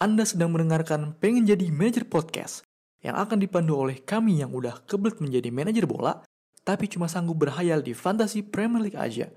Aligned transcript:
Anda 0.00 0.24
sedang 0.24 0.56
mendengarkan 0.56 1.12
Pengen 1.20 1.44
Jadi 1.44 1.68
Manajer 1.68 2.08
Podcast 2.08 2.64
yang 3.04 3.20
akan 3.20 3.36
dipandu 3.36 3.76
oleh 3.76 4.00
kami 4.00 4.40
yang 4.40 4.48
udah 4.48 4.80
kebelet 4.88 5.20
menjadi 5.20 5.52
manajer 5.52 5.84
bola 5.84 6.24
tapi 6.64 6.88
cuma 6.88 7.04
sanggup 7.04 7.36
berhayal 7.44 7.84
di 7.84 7.92
fantasi 7.92 8.40
Premier 8.40 8.80
League 8.80 8.96
aja. 8.96 9.28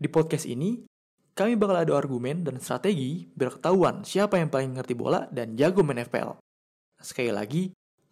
Di 0.00 0.08
podcast 0.08 0.48
ini, 0.48 0.88
kami 1.36 1.52
bakal 1.52 1.84
adu 1.84 1.92
argumen 1.92 2.48
dan 2.48 2.64
strategi 2.64 3.28
biar 3.28 3.60
ketahuan 3.60 4.00
siapa 4.00 4.40
yang 4.40 4.48
paling 4.48 4.72
ngerti 4.72 4.96
bola 4.96 5.28
dan 5.28 5.52
jago 5.60 5.84
main 5.84 6.00
FPL. 6.00 6.40
Sekali 6.96 7.28
lagi, 7.28 7.62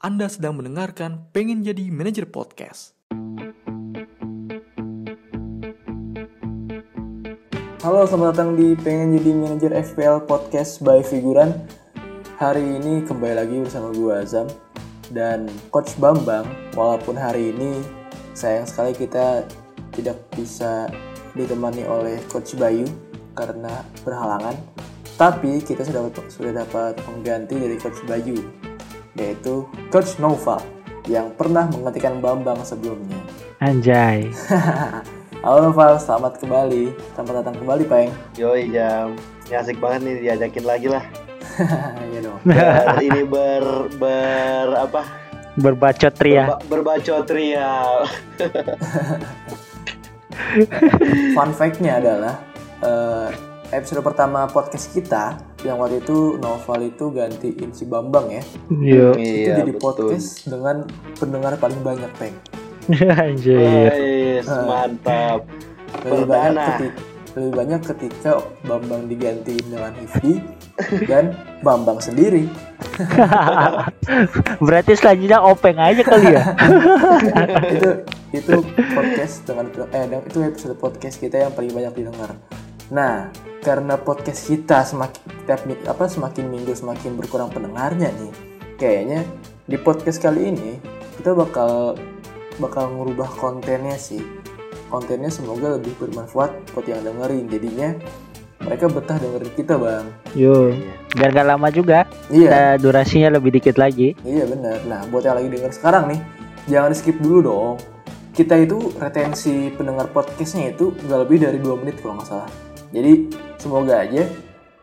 Anda 0.04 0.28
sedang 0.28 0.60
mendengarkan 0.60 1.32
Pengen 1.32 1.64
Jadi 1.64 1.88
Manajer 1.88 2.28
Podcast. 2.28 2.97
Halo, 7.88 8.04
selamat 8.04 8.36
datang 8.36 8.52
di 8.52 8.76
Pengen 8.76 9.16
Jadi 9.16 9.32
Manajer 9.32 9.72
FPL 9.72 10.28
Podcast 10.28 10.84
by 10.84 11.00
Figuran. 11.00 11.56
Hari 12.36 12.60
ini 12.60 13.00
kembali 13.00 13.32
lagi 13.32 13.64
bersama 13.64 13.88
gue 13.96 14.12
Azam 14.12 14.44
dan 15.08 15.48
Coach 15.72 15.96
Bambang. 15.96 16.44
Walaupun 16.76 17.16
hari 17.16 17.48
ini 17.48 17.80
sayang 18.36 18.68
sekali 18.68 18.92
kita 18.92 19.48
tidak 19.96 20.20
bisa 20.36 20.92
ditemani 21.32 21.88
oleh 21.88 22.20
Coach 22.28 22.60
Bayu 22.60 22.84
karena 23.32 23.80
berhalangan. 24.04 24.60
Tapi 25.16 25.64
kita 25.64 25.80
sudah 25.80 26.12
sudah 26.28 26.68
dapat 26.68 26.92
pengganti 27.08 27.56
dari 27.56 27.80
Coach 27.80 28.04
Bayu, 28.04 28.36
yaitu 29.16 29.64
Coach 29.88 30.20
Nova 30.20 30.60
yang 31.08 31.32
pernah 31.32 31.64
menggantikan 31.72 32.20
Bambang 32.20 32.60
sebelumnya. 32.68 33.16
Anjay. 33.64 34.28
Halo 35.38 35.70
Noval, 35.70 36.02
selamat 36.02 36.42
kembali. 36.42 36.90
Selamat 37.14 37.34
datang 37.42 37.54
kembali, 37.62 37.84
Peng. 37.86 38.10
Yoi 38.34 38.74
jam, 38.74 39.14
ini 39.46 39.54
asik 39.54 39.78
banget 39.78 40.00
nih 40.02 40.14
diajakin 40.26 40.64
lagi 40.66 40.88
lah. 40.90 41.04
Iya 42.08 42.20
dong. 42.22 42.38
Ber, 42.46 43.02
ini 43.02 43.22
ber 43.26 43.64
ber 43.98 44.66
apa? 44.78 45.02
Berbacot 45.58 46.14
ria. 46.22 46.46
Berba, 46.46 46.56
berbacot 46.70 47.26
ria. 47.34 47.70
Fun 51.34 51.50
fact-nya 51.50 51.98
adalah 51.98 52.34
eh, 52.78 53.28
episode 53.74 54.06
pertama 54.06 54.46
podcast 54.46 54.94
kita 54.94 55.34
yang 55.66 55.82
waktu 55.82 55.98
itu 55.98 56.38
Noval 56.38 56.86
itu 56.86 57.10
gantiin 57.10 57.74
si 57.74 57.82
Bambang 57.86 58.30
ya. 58.30 58.42
Yo. 58.70 59.18
itu 59.18 59.50
Iya 59.50 59.54
jadi 59.62 59.72
betul. 59.74 59.82
podcast 59.82 60.46
dengan 60.46 60.86
pendengar 61.18 61.58
paling 61.58 61.82
banyak, 61.82 62.10
Peng. 62.18 62.34
Anjay. 63.20 64.40
Wais, 64.40 64.48
mantap. 64.48 65.44
Lebih 66.04 66.24
banyak, 66.24 66.56
ketika, 66.56 67.00
lebih 67.36 67.52
banyak 67.52 67.80
ketika 67.84 68.32
Bambang 68.64 69.08
digantiin 69.08 69.66
dengan 69.68 69.92
Hifdi 69.96 70.40
dan 71.04 71.36
Bambang 71.60 72.00
sendiri. 72.00 72.48
Berarti 74.64 74.92
selanjutnya 74.96 75.38
openg 75.44 75.76
aja 75.76 76.00
kali 76.00 76.32
ya. 76.32 76.44
itu 77.76 77.90
itu 78.32 78.54
podcast 78.92 79.44
dengan 79.48 79.68
eh 79.92 80.04
dan 80.08 80.20
itu 80.24 80.38
episode 80.44 80.76
podcast 80.76 81.16
kita 81.20 81.48
yang 81.48 81.52
paling 81.52 81.72
banyak 81.72 81.92
didengar. 82.04 82.36
Nah, 82.88 83.28
karena 83.60 84.00
podcast 84.00 84.48
kita 84.48 84.84
semakin 84.84 85.20
tiap 85.44 85.64
apa 85.88 86.04
semakin 86.08 86.48
minggu 86.48 86.72
semakin 86.72 87.20
berkurang 87.20 87.52
pendengarnya 87.52 88.12
nih, 88.16 88.32
kayaknya 88.80 89.20
di 89.68 89.76
podcast 89.76 90.20
kali 90.24 90.52
ini 90.52 90.80
kita 91.20 91.36
bakal 91.36 91.98
bakal 92.58 92.90
ngubah 92.92 93.30
kontennya 93.38 93.96
sih. 93.96 94.22
Kontennya 94.92 95.30
semoga 95.30 95.78
lebih 95.78 95.94
bermanfaat 95.98 96.74
buat 96.74 96.86
yang 96.86 97.02
dengerin. 97.04 97.46
Jadinya 97.48 97.94
mereka 98.62 98.90
betah 98.90 99.16
dengerin 99.16 99.52
kita, 99.54 99.74
Bang. 99.78 100.06
Yo. 100.36 100.74
Biar 101.16 101.30
gak 101.32 101.48
lama 101.48 101.68
juga. 101.72 102.04
Iya. 102.28 102.50
Nah, 102.50 102.72
durasinya 102.76 103.38
lebih 103.38 103.56
dikit 103.56 103.80
lagi. 103.80 104.12
Iya 104.26 104.44
benar. 104.44 104.82
Nah, 104.84 105.00
buat 105.08 105.24
yang 105.24 105.38
lagi 105.38 105.48
denger 105.48 105.72
sekarang 105.72 106.12
nih, 106.12 106.20
jangan 106.68 106.92
skip 106.92 107.16
dulu 107.22 107.38
dong. 107.40 107.74
Kita 108.36 108.54
itu 108.54 108.94
retensi 109.02 109.72
pendengar 109.74 110.14
podcastnya 110.14 110.70
itu 110.70 110.94
nggak 110.94 111.20
lebih 111.26 111.38
dari 111.42 111.58
2 111.58 111.80
menit 111.82 111.98
kalau 111.98 112.22
nggak 112.22 112.28
salah. 112.28 112.50
Jadi 112.94 113.34
semoga 113.58 113.98
aja 113.98 114.24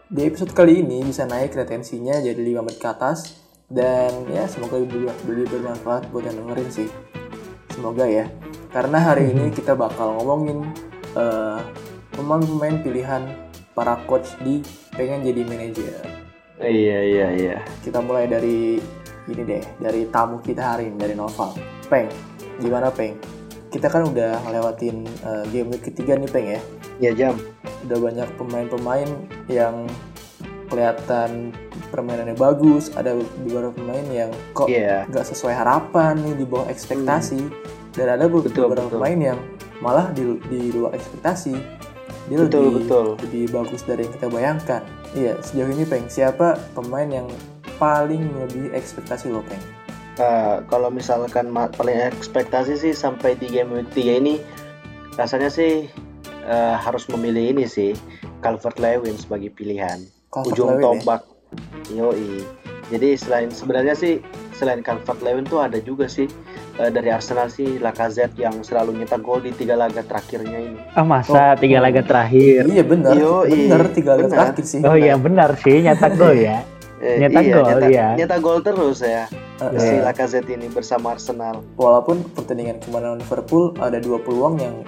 di 0.05 0.21
episode 0.21 0.53
kali 0.53 0.85
ini 0.85 1.01
bisa 1.01 1.25
naik 1.25 1.55
retensinya 1.55 2.19
jadi 2.19 2.37
5 2.37 2.61
menit 2.61 2.77
ke 2.77 2.87
atas 2.91 3.41
dan 3.71 4.27
ya 4.29 4.45
semoga 4.45 4.77
lebih, 4.77 5.09
lebih 5.25 5.47
bermanfaat 5.49 6.11
buat 6.13 6.27
yang 6.27 6.37
dengerin 6.43 6.69
sih. 6.69 6.89
Semoga 7.75 8.07
ya. 8.07 8.25
Karena 8.71 8.97
hari 8.97 9.31
ini 9.31 9.51
kita 9.51 9.75
bakal 9.75 10.15
ngomongin 10.19 10.63
eh, 11.15 11.59
pemain-pemain 12.15 12.79
pilihan 12.79 13.23
para 13.75 13.99
coach 14.07 14.31
di 14.39 14.63
pengen 14.95 15.19
jadi 15.27 15.41
manajer 15.43 15.99
Iya 16.55 16.99
iya 17.03 17.27
iya. 17.35 17.57
kita 17.83 17.99
mulai 17.99 18.23
dari 18.31 18.79
ini 19.27 19.41
deh 19.43 19.59
dari 19.83 20.07
tamu 20.07 20.39
kita 20.39 20.63
hari 20.75 20.87
ini 20.87 20.95
dari 20.95 21.11
Noval 21.11 21.51
Peng 21.91 22.07
gimana 22.63 22.87
Peng 22.87 23.19
kita 23.67 23.91
kan 23.91 24.07
udah 24.07 24.39
ngelewatin 24.47 25.03
uh, 25.27 25.43
game 25.51 25.75
week 25.75 25.91
ketiga 25.91 26.15
nih 26.15 26.31
Peng 26.31 26.47
ya 26.47 26.61
Ya 26.95 27.11
jam. 27.11 27.35
udah 27.83 27.99
banyak 27.99 28.29
pemain-pemain 28.39 29.09
yang 29.51 29.83
kelihatan 30.75 31.55
permainannya 31.87 32.35
bagus 32.35 32.91
ada 32.99 33.15
beberapa 33.47 33.71
pemain 33.71 34.03
yang 34.11 34.31
kok 34.51 34.67
Iya. 34.67 35.07
nggak 35.07 35.25
sesuai 35.31 35.55
harapan 35.55 36.19
nih 36.19 36.35
di 36.35 36.45
bawah 36.45 36.67
ekspektasi 36.67 37.39
dan 37.95 38.19
ada 38.19 38.27
Betul, 38.27 38.67
beberapa 38.67 38.91
betul. 38.91 38.99
pemain 38.99 39.19
yang 39.33 39.39
malah 39.79 40.11
di, 40.11 40.35
di 40.51 40.75
luar 40.75 40.91
ekspektasi 40.91 41.55
dia 42.27 42.37
Betul, 42.43 42.75
lebih 42.75 42.83
betul. 42.83 43.05
lebih 43.23 43.43
bagus 43.55 43.81
dari 43.87 44.03
yang 44.03 44.13
kita 44.19 44.27
bayangkan 44.27 44.81
iya 45.15 45.39
sejauh 45.39 45.71
ini 45.71 45.87
peng 45.87 46.11
siapa 46.11 46.59
pemain 46.75 47.07
yang 47.07 47.27
paling 47.79 48.27
lebih 48.35 48.75
ekspektasi 48.75 49.31
lo 49.31 49.39
peng 49.47 49.63
Nah, 50.15 50.63
kalau 50.71 50.87
misalkan 50.87 51.51
paling 51.51 51.99
ekspektasi 52.07 52.79
sih 52.79 52.95
sampai 52.95 53.35
di 53.35 53.51
game 53.51 53.83
3 53.83 54.23
ini 54.23 54.39
rasanya 55.19 55.51
sih 55.51 55.91
eh, 56.47 56.75
harus 56.79 57.03
memilih 57.11 57.51
ini 57.51 57.67
sih 57.67 57.91
Calvert 58.39 58.79
Lewin 58.79 59.19
sebagai 59.19 59.51
pilihan. 59.51 60.07
Calvert 60.35 60.51
ujung 60.51 60.67
Lewin 60.69 60.75
ya? 60.75 60.83
tombak. 60.83 61.21
Yoi. 61.89 62.31
Jadi 62.85 63.17
selain 63.17 63.49
sebenarnya 63.49 63.95
sih 63.95 64.21
selain 64.53 64.79
Calvert 64.79 65.17
Lewin 65.19 65.41
tuh 65.43 65.57
ada 65.57 65.79
juga 65.79 66.05
sih 66.05 66.29
eh, 66.75 66.89
dari 66.89 67.09
Arsenal 67.09 67.47
sih 67.47 67.79
Lacazette 67.79 68.37
yang 68.37 68.61
selalu 68.61 68.93
nyetak 68.95 69.19
gol 69.19 69.39
di 69.39 69.49
tiga 69.51 69.73
laga 69.73 70.01
terakhirnya 70.01 70.59
ini. 70.59 70.79
Ah 70.91 71.01
masa 71.01 71.33
Oh. 71.49 71.57
tiga 71.57 71.79
laga 71.79 72.01
terakhir. 72.01 72.67
iya 72.67 72.83
benar 72.83 73.15
Yoi, 73.15 73.49
benar 73.65 73.83
tiga 73.89 74.09
laga 74.13 74.21
benar. 74.21 74.37
terakhir 74.51 74.63
sih 74.63 74.79
Oh 74.81 74.93
iya 74.93 75.15
benar 75.15 75.55
sih 75.57 75.81
nyetak 75.81 76.13
gol 76.13 76.35
ya. 76.35 76.61
Eh, 76.97 77.19
Nyetak 77.19 77.43
iya, 77.43 77.53
gol, 77.53 77.65
nyetak, 77.67 77.89
iya. 77.91 78.07
nyetak 78.15 78.39
gol 78.39 78.59
terus 78.61 78.97
ya 78.99 79.27
Eh, 79.57 79.77
si 79.77 79.93
eh, 79.93 79.99
Lacazette 79.99 80.47
ini 80.49 80.67
bersama 80.67 81.11
Arsenal. 81.11 81.59
walaupun 81.75 82.23
pertandingan 82.31 82.79
kemarin 82.79 83.19
Liverpool 83.19 83.75
ada 83.77 83.99
dua 83.99 84.15
peluang 84.17 84.55
yang 84.57 84.79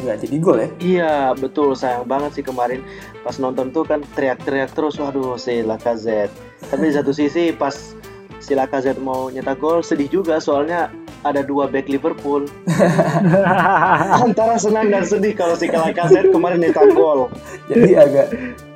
nggak 0.00 0.18
jadi 0.26 0.36
gol 0.40 0.58
ya 0.58 0.68
Iya 0.80 1.14
betul 1.36 1.76
sayang 1.76 2.08
banget 2.08 2.40
sih 2.40 2.44
kemarin 2.44 2.80
pas 3.20 3.36
nonton 3.36 3.70
tuh 3.70 3.84
kan 3.84 4.00
teriak-teriak 4.16 4.72
terus 4.72 4.96
waduh 4.96 5.36
si 5.36 5.60
Lacazette. 5.60 6.32
Tapi 6.68 6.88
di 6.88 6.94
satu 6.96 7.12
sisi 7.12 7.52
pas 7.52 7.72
si 8.40 8.52
Lacazette 8.56 9.00
mau 9.00 9.28
nyetak 9.28 9.60
gol 9.60 9.84
sedih 9.84 10.08
juga 10.08 10.40
soalnya 10.40 10.88
ada 11.20 11.44
dua 11.44 11.68
back 11.68 11.86
Liverpool. 11.92 12.48
Antara 14.24 14.56
senang 14.56 14.88
dan 14.88 15.04
sedih 15.04 15.36
kalau 15.36 15.54
si 15.54 15.68
Lacazette 15.68 16.32
kemarin 16.32 16.64
nyetak 16.64 16.96
gol. 16.96 17.28
jadi 17.68 18.08
agak 18.08 18.28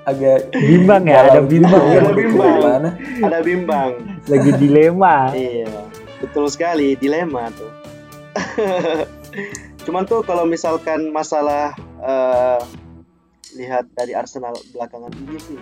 agak 0.04 0.52
Bimbang 0.52 1.08
ya, 1.08 1.24
ada 1.32 1.40
bimbang. 1.40 1.80
Ada 1.80 2.12
bimbang. 2.12 2.54
Gimana? 2.60 2.88
Ada 3.24 3.38
bimbang. 3.40 3.90
Lagi 4.28 4.50
dilema. 4.60 5.32
Iya, 5.32 5.88
betul 6.20 6.44
sekali 6.52 6.92
dilema 7.00 7.48
tuh. 7.56 7.72
Cuman 9.84 10.08
tuh 10.08 10.24
kalau 10.24 10.48
misalkan 10.48 11.12
masalah 11.12 11.76
eh, 12.00 12.60
lihat 13.54 13.86
dari 13.92 14.16
Arsenal 14.16 14.56
belakangan 14.72 15.12
ini 15.14 15.36
sih, 15.38 15.60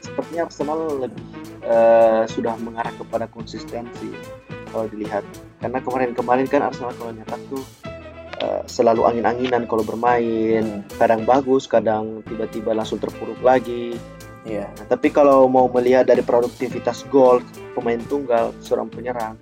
sepertinya 0.00 0.48
Arsenal 0.48 0.80
lebih 0.96 1.24
eh, 1.62 2.24
sudah 2.26 2.56
mengarah 2.58 2.90
kepada 2.96 3.28
konsistensi 3.28 4.10
kalau 4.72 4.88
dilihat. 4.88 5.22
Karena 5.60 5.78
kemarin-kemarin 5.84 6.48
kan 6.48 6.64
Arsenal 6.64 6.96
kalau 6.96 7.12
nyetak 7.12 7.40
tuh 7.52 7.62
eh, 8.40 8.62
selalu 8.64 9.04
angin-anginan 9.04 9.68
kalau 9.68 9.84
bermain, 9.84 10.82
kadang 10.96 11.28
bagus, 11.28 11.68
kadang 11.68 12.24
tiba-tiba 12.24 12.72
langsung 12.72 12.96
terpuruk 12.96 13.38
lagi. 13.44 14.00
iya 14.48 14.64
Nah, 14.80 14.86
tapi 14.88 15.12
kalau 15.12 15.44
mau 15.44 15.68
melihat 15.68 16.08
dari 16.08 16.24
produktivitas 16.24 17.04
gol 17.12 17.44
pemain 17.76 18.00
tunggal 18.08 18.56
seorang 18.64 18.88
penyerang, 18.88 19.36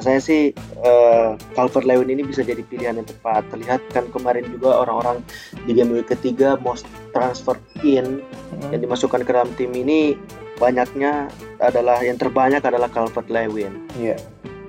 saya 0.00 0.20
sih 0.20 0.52
eh, 0.84 1.28
Calvert 1.56 1.88
Lewin 1.88 2.12
ini 2.12 2.22
bisa 2.24 2.44
jadi 2.44 2.60
pilihan 2.60 3.00
yang 3.00 3.08
tepat. 3.08 3.48
Terlihat 3.48 3.80
kan 3.92 4.04
kemarin 4.12 4.44
juga 4.52 4.84
orang-orang 4.84 5.24
di 5.64 5.72
game 5.72 5.96
week 5.96 6.12
ketiga 6.12 6.60
most 6.60 6.84
transfer 7.12 7.56
in 7.80 8.20
Hmm. 8.46 8.72
yang 8.72 8.80
dimasukkan 8.86 9.26
ke 9.26 9.30
dalam 9.34 9.50
tim 9.58 9.74
ini 9.74 10.14
banyaknya 10.56 11.28
adalah 11.60 12.00
yang 12.00 12.16
terbanyak 12.16 12.62
adalah 12.64 12.88
Calvert 12.88 13.28
Lewin 13.28 13.84
iya 13.98 14.16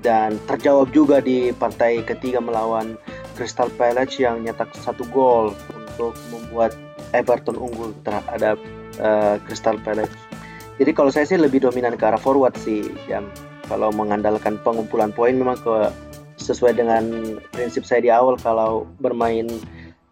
dan 0.04 0.36
terjawab 0.50 0.92
juga 0.92 1.22
di 1.24 1.54
partai 1.56 2.04
ketiga 2.04 2.42
melawan 2.42 3.00
Crystal 3.38 3.70
Palace 3.78 4.18
yang 4.18 4.42
nyetak 4.42 4.74
satu 4.76 5.06
gol 5.14 5.54
untuk 5.78 6.18
membuat 6.34 6.74
Everton 7.14 7.56
unggul 7.56 7.94
terhadap 8.04 8.58
eh, 8.98 9.36
Crystal 9.46 9.78
Palace. 9.82 10.12
Jadi 10.78 10.92
kalau 10.94 11.10
saya 11.10 11.26
sih 11.26 11.38
lebih 11.38 11.66
dominan 11.66 11.98
ke 11.98 12.06
arah 12.06 12.22
forward 12.22 12.54
sih, 12.62 12.86
jam. 13.10 13.26
Kalau 13.68 13.92
mengandalkan 13.92 14.56
pengumpulan 14.64 15.12
poin 15.12 15.36
memang 15.36 15.60
ke 15.60 15.92
sesuai 16.38 16.80
dengan 16.80 17.04
prinsip 17.52 17.84
saya 17.84 18.00
di 18.00 18.08
awal 18.08 18.40
kalau 18.40 18.88
bermain 19.00 19.48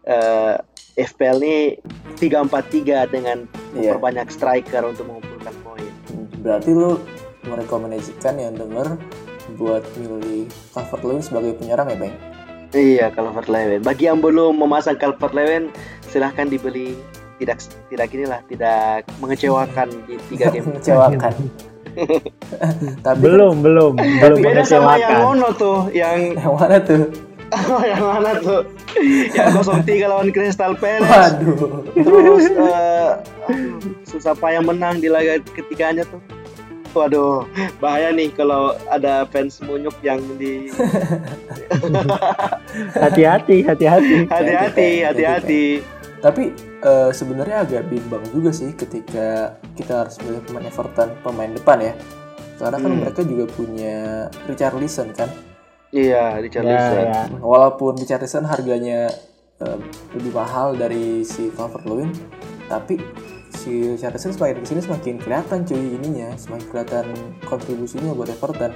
eh, 0.04 0.54
FPL 0.96 1.38
ini 1.40 1.58
3-4-3 2.16 3.08
dengan 3.12 3.44
Iya. 3.76 3.92
memperbanyak 3.92 4.32
striker 4.32 4.82
untuk 4.88 5.04
mengumpulkan 5.04 5.52
poin. 5.60 5.92
Berarti 6.40 6.72
lu 6.72 6.96
merekomendasikan 7.44 8.40
yang 8.40 8.56
denger 8.56 8.96
buat 9.60 9.84
milih 10.00 10.48
Calvert 10.72 11.04
Lewin 11.04 11.22
sebagai 11.22 11.52
penyerang 11.60 11.92
ya, 11.92 11.96
Bang? 12.00 12.14
Iya, 12.72 13.06
Calvert 13.12 13.52
Lewin. 13.52 13.84
Bagi 13.84 14.08
yang 14.08 14.24
belum 14.24 14.56
memasang 14.56 14.96
Calvert 14.96 15.36
Lewin, 15.36 15.68
silahkan 16.08 16.48
dibeli. 16.48 16.96
Tidak 17.36 17.56
tidak 17.92 18.08
inilah, 18.16 18.40
tidak 18.48 19.04
mengecewakan 19.20 19.92
di 20.08 20.16
tiga 20.32 20.48
game. 20.56 20.72
Mengecewakan. 20.72 21.32
Tapi 23.06 23.18
belum 23.20 23.64
belum 23.64 23.92
belum 24.22 24.38
Beda 24.42 24.62
sama 24.64 25.00
yang 25.00 25.22
Mono 25.24 25.48
tuh, 25.56 25.88
yang 25.92 26.34
yang 26.40 26.52
mana 26.54 26.78
tuh? 26.82 27.02
yang 27.86 28.02
mana 28.02 28.30
tuh? 28.42 28.60
yang 29.30 29.54
03 29.62 30.10
lawan 30.10 30.28
Crystal 30.34 30.74
Palace. 30.74 31.06
Waduh. 31.06 31.84
Terus 31.94 32.44
aduh, 32.50 33.12
susah 34.08 34.34
payah 34.34 34.64
menang 34.64 34.98
di 34.98 35.06
laga 35.06 35.38
ketiganya 35.54 36.02
tuh. 36.08 36.18
Waduh, 36.96 37.44
bahaya 37.76 38.08
nih 38.08 38.32
kalau 38.32 38.72
ada 38.88 39.28
fans 39.28 39.60
munyuk 39.60 39.92
yang 40.00 40.16
di 40.40 40.72
hati-hati 42.96 43.60
hati-hati 43.68 44.24
hati-hati, 44.24 44.88
hati-hati. 45.04 45.64
Tapi 46.16 46.50
eh, 46.80 47.10
sebenarnya 47.10 47.62
agak 47.62 47.82
bimbang 47.86 48.24
juga 48.30 48.50
sih 48.50 48.72
ketika 48.72 49.52
kita 49.74 50.04
harus 50.04 50.16
milih 50.20 50.40
pemain 50.42 50.64
Everton 50.64 51.08
pemain 51.20 51.50
depan 51.50 51.78
ya. 51.80 51.94
Karena 52.56 52.78
kan 52.78 52.88
Hmm. 52.88 53.00
mereka 53.00 53.20
juga 53.20 53.44
punya 53.48 53.96
Richarlison 54.44 55.12
kan. 55.12 55.28
Iya, 55.90 56.34
ya, 56.34 56.40
Richarlison. 56.40 57.04
ya. 57.04 57.22
Walaupun 57.38 57.96
Richarlison 57.96 58.44
harganya 58.44 59.12
eh, 59.56 59.78
lebih 60.12 60.32
mahal 60.32 60.72
dari 60.72 61.20
si 61.22 61.48
Calvert-Lewin, 61.48 62.12
tapi 62.66 63.00
si 63.50 63.88
Richarlison 63.90 64.32
semakin 64.32 64.60
ke 64.60 64.66
sini 64.66 64.80
semakin 64.80 65.14
kelihatan 65.16 65.64
cuy 65.64 65.96
ininya, 65.96 66.32
semakin 66.34 66.66
kelihatan 66.66 67.06
kontribusinya 67.42 68.12
buat 68.12 68.28
Everton. 68.28 68.72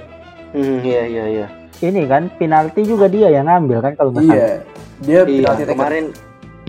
Hmm, 0.51 0.81
iya, 0.81 1.05
iya, 1.05 1.25
iya. 1.27 1.47
ini 1.81 2.05
kan 2.05 2.29
penalti 2.31 2.83
juga 2.83 3.05
dia 3.05 3.29
yang 3.29 3.45
ngambil 3.45 3.79
kan 3.79 3.93
kalau 3.95 4.11
nggak 4.11 4.21
salah 4.23 4.35
Iya, 4.35 4.51
dia 4.99 5.13
Iya, 5.15 5.23
penalti 5.23 5.63
taker. 5.63 5.73
kemarin 5.73 6.05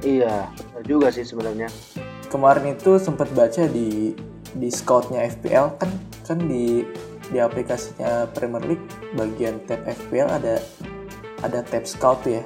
iya, 0.02 0.46
benar 0.70 0.82
juga 0.84 1.06
sih 1.10 1.24
sebenarnya. 1.24 1.68
kemarin 2.28 2.72
itu 2.72 2.96
sempat 2.96 3.28
baca 3.32 3.68
di 3.68 4.16
di 4.52 4.68
scoutnya 4.68 5.24
FPL 5.28 5.76
kan 5.76 5.90
kan 6.24 6.38
di 6.44 6.84
di 7.28 7.38
aplikasinya 7.40 8.28
Premier 8.32 8.64
League 8.66 8.84
bagian 9.16 9.60
tab 9.64 9.80
FPL 9.84 10.28
ada 10.28 10.54
ada 11.40 11.58
tab 11.64 11.84
scout 11.84 12.20
tuh 12.24 12.40
ya 12.40 12.44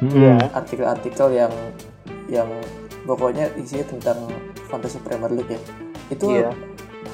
Mm-mm. 0.00 0.38
artikel-artikel 0.54 1.28
yang 1.34 1.52
yang 2.30 2.48
pokoknya 3.02 3.50
isinya 3.58 3.86
tentang 3.90 4.18
fantasi 4.70 5.02
Premier 5.02 5.30
League 5.34 5.50
ya 5.50 5.60
itu 6.10 6.26
Iya. 6.38 6.50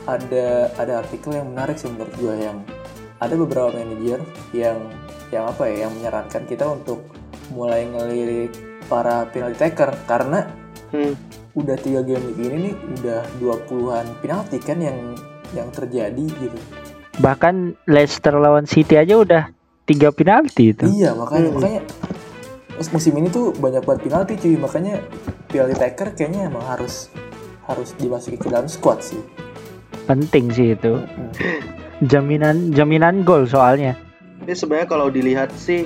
ada 0.07 0.47
ada 0.77 0.93
artikel 1.01 1.33
yang 1.33 1.49
menarik 1.51 1.77
sih 1.77 1.89
menurut 1.89 2.13
gue 2.17 2.35
yang 2.37 2.61
ada 3.19 3.35
beberapa 3.37 3.73
manajer 3.73 4.21
yang 4.53 4.79
yang 5.33 5.45
apa 5.49 5.65
ya 5.67 5.89
yang 5.89 5.93
menyarankan 5.97 6.45
kita 6.45 6.65
untuk 6.69 7.01
mulai 7.51 7.89
ngelirik 7.89 8.53
para 8.87 9.27
penalty 9.27 9.59
taker 9.59 9.91
karena 10.05 10.47
Hmm, 10.87 11.19
udah 11.53 11.75
tiga 11.77 12.01
game 12.01 12.23
week 12.25 12.39
ini 12.41 12.57
nih 12.63 12.75
udah 12.95 13.21
20-an 13.37 14.07
penalti 14.19 14.57
kan 14.57 14.79
yang 14.79 15.19
yang 15.51 15.67
terjadi 15.69 16.15
gitu. 16.23 16.59
bahkan 17.17 17.75
Leicester 17.85 18.31
lawan 18.33 18.65
City 18.65 18.95
aja 18.95 19.17
udah 19.17 19.43
tiga 19.83 20.11
penalti 20.11 20.71
itu 20.71 20.87
Iya, 20.87 21.11
makanya 21.13 21.43
Hmm. 21.45 21.55
makanya 21.55 21.81
mus- 22.73 22.93
musim 22.93 23.15
ini 23.15 23.29
tuh 23.29 23.51
banyak 23.53 23.83
banget 23.83 24.01
penalti 24.05 24.33
cuy, 24.37 24.55
makanya 24.55 25.03
penalty 25.47 25.75
taker 25.75 26.09
kayaknya 26.13 26.47
emang 26.47 26.63
harus 26.63 27.11
harus 27.65 27.91
dimasukin 27.95 28.37
ke 28.37 28.47
dalam 28.47 28.67
squad 28.67 29.01
sih. 29.01 29.19
penting 30.05 30.47
sih 30.49 30.69
itu 30.73 31.03
Hmm. 31.03 31.33
jaminan 32.01 32.71
jaminan 32.71 33.23
gol 33.23 33.43
soalnya 33.43 33.99
Ini 34.39 34.55
sebenarnya 34.55 34.87
kalau 34.87 35.09
dilihat 35.09 35.51
sih 35.53 35.83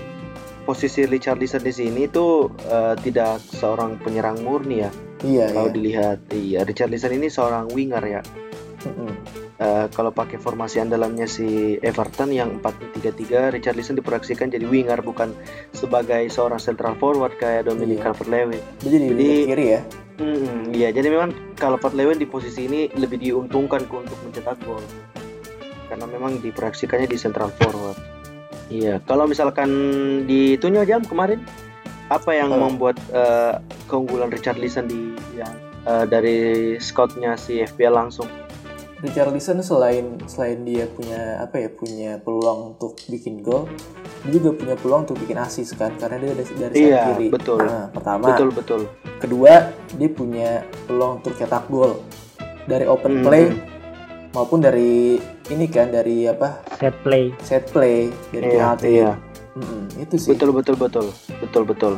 posisi 0.70 1.02
Richarlison 1.02 1.58
di 1.60 1.74
sini 1.74 2.06
tuh 2.06 2.46
eh, 2.62 2.94
tidak 3.02 3.42
seorang 3.42 3.98
penyerang 3.98 4.38
murni 4.40 4.86
ya. 4.86 4.90
Iya, 5.20 5.50
Kalau 5.50 5.66
iya. 5.66 5.74
dilihat, 5.74 6.18
iya 6.30 6.60
Richarlison 6.62 7.10
ini 7.10 7.26
seorang 7.26 7.66
winger 7.74 8.04
ya. 8.06 8.22
Mm-mm. 8.86 9.12
Eh, 9.60 9.86
kalau 9.92 10.08
pakai 10.08 10.40
formasi 10.40 10.80
andalannya 10.80 11.28
si 11.28 11.76
Everton 11.84 12.32
yang 12.32 12.62
4-3-3, 12.64 13.52
Richarlison 13.52 13.92
diproyeksikan 13.92 14.48
jadi 14.48 14.64
winger 14.64 15.04
bukan 15.04 15.34
sebagai 15.74 16.24
seorang 16.32 16.56
central 16.56 16.96
forward 16.96 17.34
kayak 17.36 17.66
Dominic 17.68 18.00
Iya. 18.00 18.04
Calvert-Lewin. 18.08 18.62
Jadi 18.80 18.94
Jadi- 18.96 19.12
winger 19.12 19.48
kiri 19.52 19.66
ya. 19.68 19.80
Hmm, 20.20 20.68
iya, 20.72 20.88
jadi 20.92 21.08
memang 21.08 21.32
Calvert-Lewin 21.56 22.16
di 22.16 22.28
posisi 22.28 22.64
ini 22.64 22.88
lebih 22.94 23.18
diuntungkan 23.18 23.84
untuk 23.84 24.16
mencetak 24.22 24.56
gol. 24.64 24.80
Karena 25.90 26.06
memang 26.06 26.38
diproyeksikannya 26.38 27.08
di 27.08 27.18
central 27.18 27.50
forward. 27.58 27.96
Iya, 28.70 29.02
kalau 29.02 29.26
misalkan 29.26 29.68
di 30.24 30.54
itunya 30.54 30.86
jam 30.86 31.02
kemarin 31.02 31.42
apa 32.06 32.30
yang 32.32 32.50
Oh. 32.50 32.70
membuat 32.70 32.96
eh, 33.10 33.58
keunggulan 33.86 34.30
Richarlison 34.30 34.86
di 34.86 35.10
yang 35.34 35.50
eh, 35.82 36.04
dari 36.06 36.36
scoutnya 36.78 37.34
si 37.34 37.58
FPL 37.60 37.90
langsung? 37.92 38.30
Richarlison 39.00 39.58
selain 39.58 40.20
selain 40.28 40.60
dia 40.62 40.84
punya 40.86 41.40
apa 41.40 41.56
ya 41.56 41.68
punya 41.72 42.10
peluang 42.20 42.76
untuk 42.76 43.00
bikin 43.08 43.40
gol, 43.40 43.64
dia 44.22 44.36
juga 44.36 44.52
punya 44.54 44.76
peluang 44.76 45.08
untuk 45.08 45.16
bikin 45.18 45.40
assist 45.40 45.72
kan 45.74 45.96
karena 45.96 46.20
dia 46.20 46.32
dari, 46.36 46.52
dari 46.54 46.74
Iya, 46.78 47.02
kiri. 47.08 47.26
betul. 47.32 47.64
Nah, 47.64 47.88
pertama, 47.88 48.28
Betul 48.28 48.48
betul. 48.52 48.80
kedua 49.16 49.72
dia 49.90 50.08
punya 50.08 50.50
peluang 50.84 51.18
untuk 51.18 51.32
cetak 51.32 51.64
gol 51.66 52.04
dari 52.68 52.84
open 52.84 53.18
Hmm. 53.18 53.24
play 53.24 53.44
maupun 54.30 54.60
dari 54.60 55.16
ini 55.50 55.66
kan 55.66 55.90
dari 55.90 56.24
apa 56.24 56.62
set 56.78 56.94
play 57.02 57.34
set 57.42 57.66
play 57.70 58.08
dari 58.30 58.54
Iya, 58.54 58.74
penalti. 58.74 58.88
iya. 58.88 59.12
Mm-mm, 59.50 59.82
itu 59.98 60.14
sih. 60.14 60.30
Betul 60.30 60.54
betul 60.54 60.78
betul 60.78 61.06
betul 61.42 61.62
betul. 61.66 61.94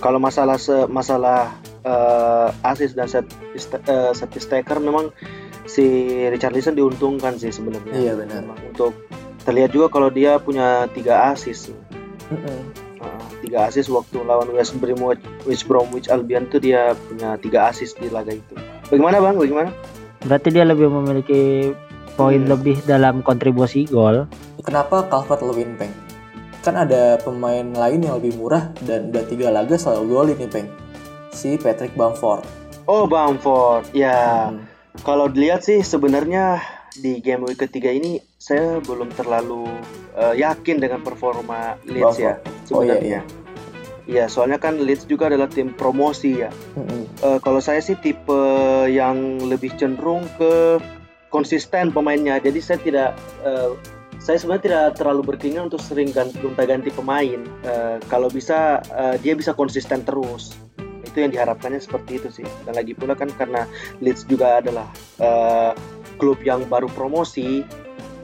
Kalau 0.00 0.16
masalah 0.16 0.56
se 0.56 0.88
masalah 0.88 1.52
eh, 1.84 2.48
assist 2.64 2.96
dan 2.96 3.04
set 3.04 3.28
eh, 3.54 4.12
set 4.16 4.28
piece 4.32 4.48
taker 4.48 4.80
memang 4.80 5.12
si 5.68 5.84
Richarlison 6.32 6.72
diuntungkan 6.72 7.36
sih 7.36 7.52
sebenarnya. 7.52 7.92
Iya, 7.92 8.12
benar. 8.16 8.48
Memang 8.48 8.58
untuk 8.72 8.96
terlihat 9.44 9.70
juga 9.70 9.92
kalau 9.92 10.08
dia 10.08 10.40
punya 10.40 10.88
tiga 10.90 11.28
assist. 11.30 11.68
Mm-mm. 12.32 12.72
Eh, 13.00 13.24
tiga 13.44 13.68
assist 13.68 13.92
waktu 13.92 14.24
lawan 14.24 14.48
West 14.56 14.72
Bromwich, 14.80 15.20
West 15.44 15.68
Bromwich 15.68 16.08
Albion 16.08 16.48
tuh 16.48 16.60
dia 16.60 16.96
punya 16.96 17.36
tiga 17.36 17.68
assist 17.68 18.00
di 18.00 18.08
laga 18.08 18.32
itu. 18.32 18.56
Bagaimana 18.88 19.20
bang? 19.20 19.36
Bagaimana? 19.36 19.70
berarti 20.20 20.52
dia 20.52 20.68
lebih 20.68 20.92
memiliki 20.92 21.72
poin 22.14 22.38
Hmm. 22.38 22.50
lebih 22.50 22.80
dalam 22.84 23.20
kontribusi 23.20 23.86
gol 23.86 24.26
Kenapa 24.60 25.06
Calvert 25.06 25.40
Lewin 25.40 25.74
peng? 25.74 25.92
Kan 26.60 26.76
ada 26.76 27.16
pemain 27.16 27.64
lain 27.64 28.04
yang 28.04 28.20
lebih 28.20 28.36
murah 28.36 28.68
dan 28.84 29.08
udah 29.08 29.24
tiga 29.24 29.48
laga 29.48 29.74
selalu 29.74 30.04
golin 30.06 30.36
nih 30.36 30.50
peng. 30.50 30.68
Si 31.32 31.56
Patrick 31.56 31.96
Bamford. 31.96 32.44
Oh 32.84 33.08
Bamford, 33.08 33.88
ya. 33.96 34.50
Hmm. 34.52 34.68
Kalau 35.00 35.30
dilihat 35.30 35.64
sih 35.64 35.80
sebenarnya 35.80 36.60
di 36.92 37.22
game 37.22 37.46
week 37.46 37.56
ketiga 37.56 37.88
ini 37.88 38.18
saya 38.34 38.82
belum 38.82 39.14
terlalu 39.14 39.64
eh, 40.12 40.34
yakin 40.36 40.76
dengan 40.76 41.00
performa 41.00 41.78
Leeds 41.86 42.18
ya 42.18 42.36
Oh, 42.74 42.82
iya, 42.84 42.98
sebenarnya. 42.98 43.20
Iya, 44.04 44.24
soalnya 44.26 44.58
kan 44.58 44.74
Leeds 44.76 45.06
juga 45.06 45.30
adalah 45.30 45.46
tim 45.46 45.70
promosi 45.70 46.42
ya. 46.42 46.50
Mm-mm. 46.74 47.06
Eh, 47.22 47.38
kalau 47.40 47.62
saya 47.62 47.78
sih 47.78 47.94
tipe 47.94 48.42
yang 48.90 49.38
lebih 49.46 49.70
cenderung 49.78 50.26
ke 50.34 50.82
konsisten 51.30 51.94
pemainnya. 51.94 52.36
Jadi 52.42 52.58
saya 52.60 52.78
tidak 52.82 53.10
eh, 53.46 53.72
saya 54.20 54.36
sebenarnya 54.36 54.64
tidak 54.68 54.86
terlalu 55.00 55.22
berkeinginan 55.34 55.72
untuk 55.72 55.80
sering 55.80 56.12
ganti 56.12 56.36
gonta-ganti 56.42 56.92
pemain. 56.92 57.40
Eh, 57.64 57.96
kalau 58.10 58.28
bisa 58.28 58.84
eh, 58.92 59.16
dia 59.22 59.32
bisa 59.32 59.56
konsisten 59.56 60.04
terus. 60.04 60.52
Itu 61.06 61.24
yang 61.24 61.32
diharapkannya 61.32 61.80
seperti 61.80 62.20
itu 62.20 62.28
sih. 62.42 62.46
Dan 62.68 62.76
lagi 62.76 62.92
pula 62.92 63.16
kan 63.16 63.32
karena 63.32 63.64
Leeds 64.04 64.28
juga 64.28 64.60
adalah 64.60 64.90
eh, 65.18 65.72
klub 66.20 66.38
yang 66.44 66.68
baru 66.68 66.86
promosi, 66.92 67.64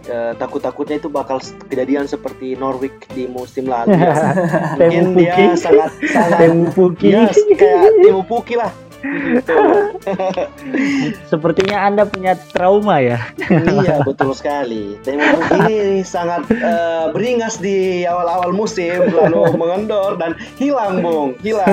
eh, 0.07 0.33
takut-takutnya 0.39 1.01
itu 1.01 1.09
bakal 1.09 1.41
kejadian 1.73 2.07
seperti 2.07 2.55
Norwich 2.55 3.09
di 3.11 3.27
musim 3.27 3.67
lalu. 3.67 3.97
Mungkin 4.79 5.17
Temu 5.17 5.19
dia 5.19 5.57
sangat 5.57 5.91
sangat 6.07 6.39
Temu 6.45 6.69
Puki 6.71 7.09
ya 7.11 7.27
kayak 7.33 8.27
Puki 8.29 8.55
lah. 8.61 8.86
Sepertinya 11.31 11.87
anda 11.87 12.09
punya 12.09 12.35
trauma 12.53 13.01
ya 13.01 13.21
iya 13.47 14.03
betul 14.03 14.33
sekali. 14.33 14.99
Timo 15.03 15.23
Puki 15.37 16.03
sangat 16.03 16.49
eh, 16.51 17.07
beringas 17.13 17.61
di 17.61 18.03
awal-awal 18.05 18.53
musim 18.53 19.13
lalu 19.13 19.55
mengendor 19.55 20.19
dan 20.21 20.35
hilang 20.59 21.01
bung 21.01 21.37
hilang. 21.41 21.69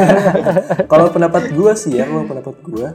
Kalau 0.92 1.10
pendapat 1.10 1.51
gue 1.51 1.74
sih 1.77 1.98
ya, 1.98 2.06
kalau 2.06 2.27
pendapat 2.27 2.56
gue, 2.63 2.88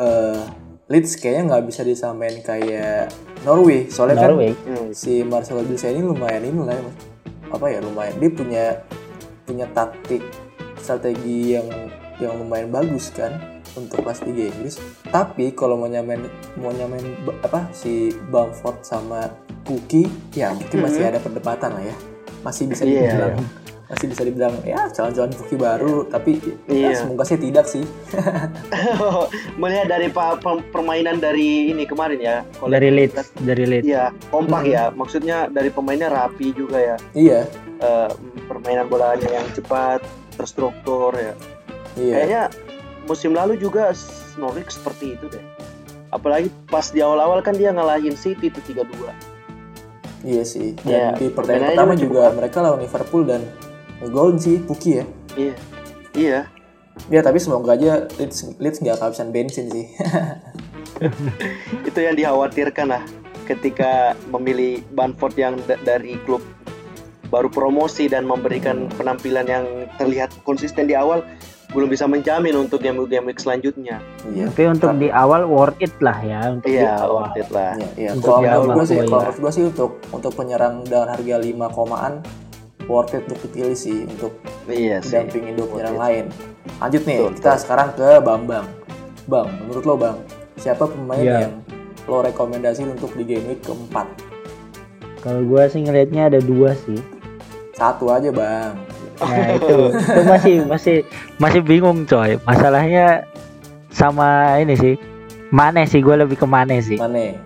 eh 0.00 0.42
Leeds 0.90 1.22
kayaknya 1.22 1.54
nggak 1.54 1.64
bisa 1.70 1.86
disamain 1.86 2.42
kayak 2.42 3.14
Norway 3.46 3.86
soalnya 3.86 4.26
Norway. 4.26 4.58
Hmm. 4.66 4.90
kan 4.90 4.90
si 4.90 5.22
Marcelo 5.22 5.62
Bielsa 5.62 5.94
ini 5.94 6.02
lumayan 6.02 6.42
ini 6.42 6.66
lah 6.66 6.74
ya, 6.74 6.82
Mas. 6.82 6.96
apa 7.50 7.66
ya 7.70 7.78
lumayan 7.78 8.14
dia 8.18 8.30
punya 8.34 8.64
punya 9.46 9.66
taktik 9.70 10.22
strategi 10.82 11.54
yang 11.54 11.66
yang 12.18 12.34
lumayan 12.42 12.74
bagus 12.74 13.14
kan 13.14 13.38
untuk 13.72 14.00
kelas 14.00 14.22
Liga 14.22 14.48
Inggris 14.48 14.78
tapi 15.06 15.50
kalau 15.50 15.74
mau 15.74 15.86
nyamain 15.86 16.26
mau 16.54 16.70
nyamain 16.70 17.04
apa 17.40 17.70
si 17.70 18.08
Bamford 18.26 18.80
sama 18.80 19.30
Kuki 19.62 20.06
ya 20.32 20.50
mungkin 20.50 20.78
masih 20.80 21.04
ada 21.04 21.18
perdebatan 21.18 21.70
lah 21.72 21.84
ya 21.84 21.96
masih 22.40 22.66
bisa 22.66 22.82
Iya. 22.82 22.98
dibilang 23.04 23.34
masih 23.86 24.06
bisa 24.06 24.22
dibilang 24.22 24.54
ya 24.62 24.86
calon-calon 24.88 25.34
Kuki 25.34 25.56
baru 25.56 26.06
tapi 26.06 26.38
ya, 26.64 26.90
Iya. 26.90 26.90
semoga 26.96 27.22
sih 27.24 27.36
tidak 27.36 27.66
sih 27.66 27.82
Melihat 29.60 29.86
dari 29.88 30.08
permainan 30.70 31.18
dari 31.18 31.70
ini 31.70 31.84
kemarin 31.84 32.18
ya. 32.18 32.36
kalau 32.54 32.70
Dari 32.70 32.88
Leeds, 32.88 33.34
dari 33.36 33.64
Leeds. 33.66 33.84
Iya, 33.84 34.08
kompak 34.28 34.62
Hmm. 34.62 34.72
ya. 34.72 34.84
Maksudnya 34.90 35.38
dari 35.48 35.68
pemainnya 35.68 36.08
rapi 36.08 36.52
juga 36.52 36.78
ya. 36.78 36.96
iya 37.12 37.44
Eh, 37.80 38.10
permainan 38.44 38.86
bolanya 38.86 39.24
yang 39.26 39.46
cepat, 39.50 40.04
terstruktur 40.34 41.12
ya. 41.12 41.32
iya 41.96 42.14
Kayaknya 42.14 42.42
musim 43.04 43.32
lalu 43.32 43.56
juga 43.56 43.92
Norwich 44.34 44.74
seperti 44.74 45.14
itu 45.14 45.28
deh. 45.28 45.44
Apalagi 46.10 46.50
pas 46.66 46.88
di 46.88 46.98
awal-awal 46.98 47.38
kan 47.38 47.54
dia 47.54 47.70
ngalahin 47.70 48.14
City 48.14 48.48
itu 48.48 48.60
3-2. 48.66 48.86
iya 50.20 50.44
sih 50.44 50.76
dan 50.84 51.16
di 51.16 51.32
pertandingan 51.32 51.72
pertama 51.72 51.96
cukup 51.96 52.04
juga 52.04 52.22
mereka 52.36 52.56
lawan 52.60 52.84
Liverpool 52.84 53.24
dan 53.24 53.40
ngegolin 53.98 54.36
sih 54.36 54.60
Puki 54.60 55.00
ya 55.00 55.04
Iya. 55.32 55.54
Iya. 56.12 56.40
Ya 57.08 57.20
tapi 57.22 57.40
semoga 57.40 57.72
aja 57.72 58.04
Leeds 58.20 58.60
Leeds 58.60 58.84
nggak 58.84 59.00
kehabisan 59.00 59.32
bensin 59.32 59.72
sih. 59.72 59.88
Itu 61.88 61.98
yang 61.98 62.16
dikhawatirkan 62.16 62.92
lah 62.92 63.00
ketika 63.48 64.12
memilih 64.28 64.84
Banford 64.92 65.34
yang 65.34 65.56
da- 65.64 65.80
dari 65.80 66.20
klub 66.22 66.44
baru 67.30 67.48
promosi 67.48 68.04
dan 68.04 68.26
memberikan 68.26 68.90
penampilan 68.94 69.46
yang 69.46 69.64
terlihat 69.96 70.34
konsisten 70.42 70.84
di 70.84 70.92
awal 70.92 71.22
belum 71.70 71.86
bisa 71.86 72.04
menjamin 72.04 72.54
untuk 72.58 72.82
game-game 72.82 73.30
selanjutnya. 73.34 74.02
Iya. 74.26 74.50
Tapi 74.50 74.62
untuk 74.68 74.90
di 74.96 75.08
awal 75.08 75.46
worth 75.46 75.78
it 75.78 75.94
lah 75.98 76.18
ya. 76.18 76.50
Untuk 76.50 76.66
di 76.66 76.76
Iya, 76.76 76.98
awal. 76.98 77.30
worth 77.30 77.38
it 77.38 77.48
lah. 77.48 77.72
Iya, 77.74 77.88
iya. 77.96 78.10
Untuk 78.10 78.26
Kalau 78.26 78.38
di 78.38 78.46
menurut 78.48 78.70
gue 78.72 78.84
sih, 78.84 78.96
tuh, 78.96 79.06
kalau 79.06 79.20
menurut 79.22 79.38
gue 79.38 79.52
sih 79.52 79.64
untuk 79.64 79.90
untuk 80.10 80.32
penyerang 80.34 80.74
dengan 80.82 81.08
harga 81.08 81.36
5 81.38 81.46
komaan 81.70 82.12
worth 82.84 83.14
it 83.14 83.22
untuk 83.24 83.38
dipilih 83.44 83.76
sih 83.76 84.02
untuk 84.04 84.32
Iya 84.66 84.98
sih. 84.98 85.14
dampingin 85.16 85.54
dua 85.54 85.66
penyerang 85.68 85.94
it. 85.94 86.00
lain. 86.00 86.24
Lanjut 86.76 87.02
nih, 87.04 87.18
Betul, 87.20 87.32
kita 87.36 87.50
betul. 87.50 87.62
sekarang 87.62 87.88
ke 87.94 88.08
Bambang. 88.20 88.66
Bang, 89.24 89.48
menurut 89.60 89.84
lo 89.84 89.94
Bang, 89.94 90.16
siapa 90.56 90.84
pemain 90.84 91.22
Iya. 91.22 91.38
yang 91.46 91.54
lo 92.04 92.18
rekomendasi 92.20 92.82
untuk 92.84 93.14
di 93.14 93.22
game 93.24 93.46
week 93.46 93.62
keempat? 93.62 94.10
Kalau 95.20 95.44
gua 95.44 95.68
sih 95.68 95.78
ngelihatnya 95.78 96.26
ada 96.26 96.40
dua 96.40 96.74
sih. 96.74 96.98
Satu 97.70 98.10
aja 98.10 98.28
Bang. 98.28 98.74
Nah 99.20 99.48
itu, 99.56 99.76
itu 99.92 100.20
masih 100.24 100.54
masih 100.64 100.96
masih 101.36 101.60
bingung 101.60 102.08
coy. 102.08 102.40
Masalahnya 102.48 103.28
sama 103.92 104.56
ini 104.60 104.74
sih. 104.76 104.94
Mane 105.50 105.84
sih 105.84 106.00
gue 106.00 106.14
lebih 106.14 106.38
ke 106.38 106.46
Mane 106.46 106.78
sih. 106.80 106.96
Mane. 106.96 107.36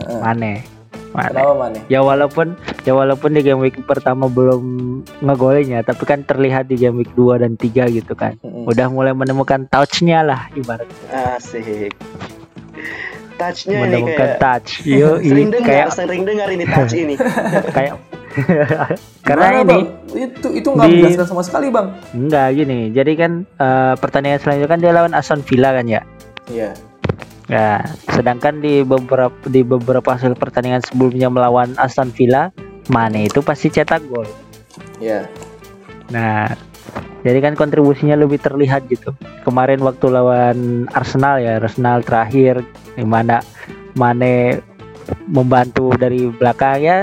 Heeh. 0.00 0.18
Mane. 0.18 0.52
Mane. 1.12 1.30
Kenapa 1.30 1.54
Mane? 1.54 1.78
Ya 1.92 2.00
walaupun 2.00 2.56
ya 2.88 2.92
walaupun 2.96 3.36
di 3.36 3.44
game 3.44 3.60
week 3.60 3.76
pertama 3.84 4.26
belum 4.26 4.64
ngegolin 5.20 5.68
ya, 5.68 5.80
tapi 5.84 6.08
kan 6.08 6.24
terlihat 6.24 6.72
di 6.72 6.80
game 6.80 7.04
week 7.04 7.12
2 7.12 7.44
dan 7.44 7.52
3 7.60 7.92
gitu 7.92 8.16
kan. 8.16 8.40
Mm-mm. 8.40 8.64
Udah 8.64 8.88
mulai 8.88 9.12
menemukan 9.12 9.68
touch-nya 9.68 10.24
lah 10.24 10.48
ibarat 10.56 10.88
Asik. 11.12 11.92
Touchnya 13.36 13.74
ini 13.74 13.82
menemukan 13.84 14.16
kayak 14.16 14.38
touch. 14.38 14.70
Yo, 14.86 15.18
sering 15.28 15.50
dengar, 15.50 15.68
kayak 15.68 15.88
sering 15.92 16.22
dengar 16.24 16.48
ini 16.48 16.64
touch 16.64 16.94
ini. 16.94 17.14
kayak 17.76 17.92
karena 19.28 19.46
Gimana, 19.46 19.60
ini 19.60 19.66
Bang? 19.68 19.82
itu 20.16 20.48
itu 20.56 20.68
nggak 20.72 20.88
di- 20.88 20.94
menjelaskan 20.98 21.26
sama 21.28 21.42
sekali 21.44 21.66
Bang. 21.68 21.96
enggak 22.16 22.48
gini. 22.56 22.90
Jadi 22.90 23.12
kan 23.16 23.32
eh, 23.46 23.94
pertandingan 24.00 24.40
selanjutnya 24.40 24.70
kan 24.70 24.80
dia 24.80 24.92
lawan 24.92 25.12
Aston 25.12 25.40
Villa 25.44 25.70
kan 25.76 25.86
ya. 25.86 26.02
Iya. 26.50 26.70
Ya, 27.50 27.84
sedangkan 28.08 28.64
di 28.64 28.80
beberapa 28.80 29.34
di 29.50 29.60
beberapa 29.60 30.16
hasil 30.16 30.38
pertandingan 30.38 30.80
sebelumnya 30.80 31.28
melawan 31.28 31.76
Aston 31.76 32.08
Villa, 32.14 32.48
Mane 32.88 33.28
itu 33.28 33.44
pasti 33.44 33.68
cetak 33.68 34.00
gol. 34.08 34.24
Iya. 35.02 35.28
Nah, 36.08 36.48
jadi 37.26 37.38
kan 37.44 37.54
kontribusinya 37.58 38.16
lebih 38.16 38.40
terlihat 38.40 38.88
gitu. 38.88 39.12
Kemarin 39.44 39.84
waktu 39.84 40.06
lawan 40.08 40.88
Arsenal 40.96 41.42
ya, 41.42 41.60
Arsenal 41.60 42.00
terakhir 42.00 42.64
di 42.96 43.04
mana 43.04 43.44
Mane 43.98 44.62
membantu 45.28 45.92
dari 45.98 46.30
belakang 46.32 46.80
ya. 46.80 46.98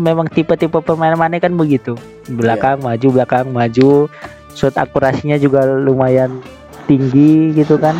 Memang 0.00 0.28
tipe-tipe 0.28 0.80
permainan 0.80 1.20
Mane 1.20 1.36
kan 1.42 1.52
begitu. 1.52 1.96
Belakang 2.28 2.80
maju, 2.80 3.08
belakang 3.12 3.52
maju. 3.52 4.08
Shoot 4.52 4.76
akurasinya 4.76 5.36
juga 5.36 5.64
lumayan 5.64 6.40
tinggi 6.88 7.52
gitu 7.52 7.76
kan. 7.76 7.96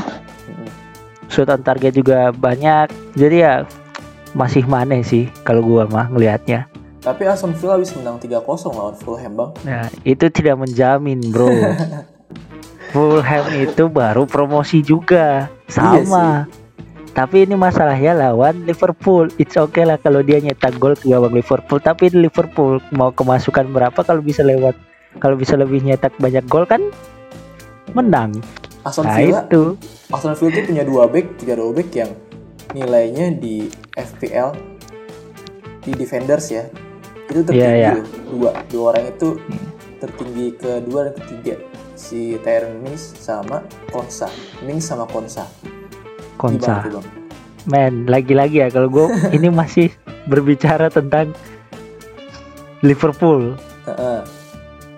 Shoot 1.29 1.49
on 1.49 1.65
target 1.65 1.97
juga 1.97 2.33
banyak. 2.33 2.93
Jadi 3.17 3.37
ya 3.45 3.65
masih 4.33 4.65
Mane 4.65 5.05
sih 5.05 5.29
kalau 5.45 5.61
gua 5.61 5.85
mah 5.89 6.09
ngelihatnya. 6.09 6.69
Tapi 7.03 7.27
Aston 7.27 7.51
Villa 7.59 7.75
habis 7.75 7.91
menang 7.99 8.23
3-0 8.23 8.47
lawan 8.79 8.95
Fulham 8.95 9.33
Bang. 9.35 9.51
Nah, 9.67 9.91
itu 10.07 10.31
tidak 10.31 10.55
menjamin, 10.55 11.19
Bro. 11.35 11.51
Fulham 12.95 13.47
itu 13.59 13.91
baru 13.91 14.23
promosi 14.23 14.87
juga. 14.87 15.51
Sama. 15.67 16.47
Tapi 17.13 17.45
ini 17.45 17.53
masalahnya 17.53 18.17
lawan 18.17 18.65
Liverpool. 18.65 19.29
It's 19.37 19.57
okay 19.61 19.85
lah 19.85 20.01
kalau 20.01 20.25
dia 20.25 20.41
nyetak 20.41 20.81
gol 20.81 20.97
ke 20.97 21.13
gawang 21.13 21.37
Liverpool, 21.37 21.77
tapi 21.81 22.09
di 22.09 22.25
Liverpool 22.25 22.81
mau 22.93 23.13
kemasukan 23.13 23.69
berapa 23.69 24.01
kalau 24.01 24.25
bisa 24.25 24.41
lewat 24.41 24.73
kalau 25.21 25.37
bisa 25.37 25.61
lebih 25.61 25.85
nyetak 25.85 26.17
banyak 26.17 26.45
gol 26.49 26.65
kan 26.65 26.81
menang. 27.93 28.33
Aston 28.83 29.05
Nah, 29.05 29.15
Villa 29.21 29.45
itu. 29.45 29.77
Aston 30.09 30.35
Villa 30.35 30.51
itu 30.57 30.61
punya 30.73 30.83
dua 30.89 31.05
back, 31.07 31.27
tiga 31.37 31.55
dua 31.55 31.71
back 31.77 31.91
yang 31.93 32.11
nilainya 32.73 33.37
di 33.37 33.69
FPL 33.93 34.57
di 35.83 35.93
defenders 35.99 36.49
ya 36.49 36.65
itu 37.29 37.41
tertinggi 37.43 37.59
Iya, 37.59 37.71
iya. 37.77 37.93
loh. 37.99 38.07
dua 38.33 38.51
dua 38.71 38.85
orang 38.95 39.05
itu 39.13 39.29
tertinggi 39.99 40.47
kedua 40.59 41.11
dan 41.11 41.15
ketiga 41.19 41.55
si 41.95 42.39
Mings 42.83 43.15
sama 43.19 43.63
Konsa 43.91 44.31
Mings 44.65 44.87
sama 44.87 45.07
Konsa 45.07 45.47
Konsa. 46.43 46.83
Men, 47.71 48.11
lagi-lagi 48.11 48.67
ya 48.67 48.69
kalau 48.75 48.91
gue 48.91 49.07
ini 49.39 49.47
masih 49.47 49.95
berbicara 50.27 50.91
tentang 50.91 51.31
Liverpool. 52.83 53.55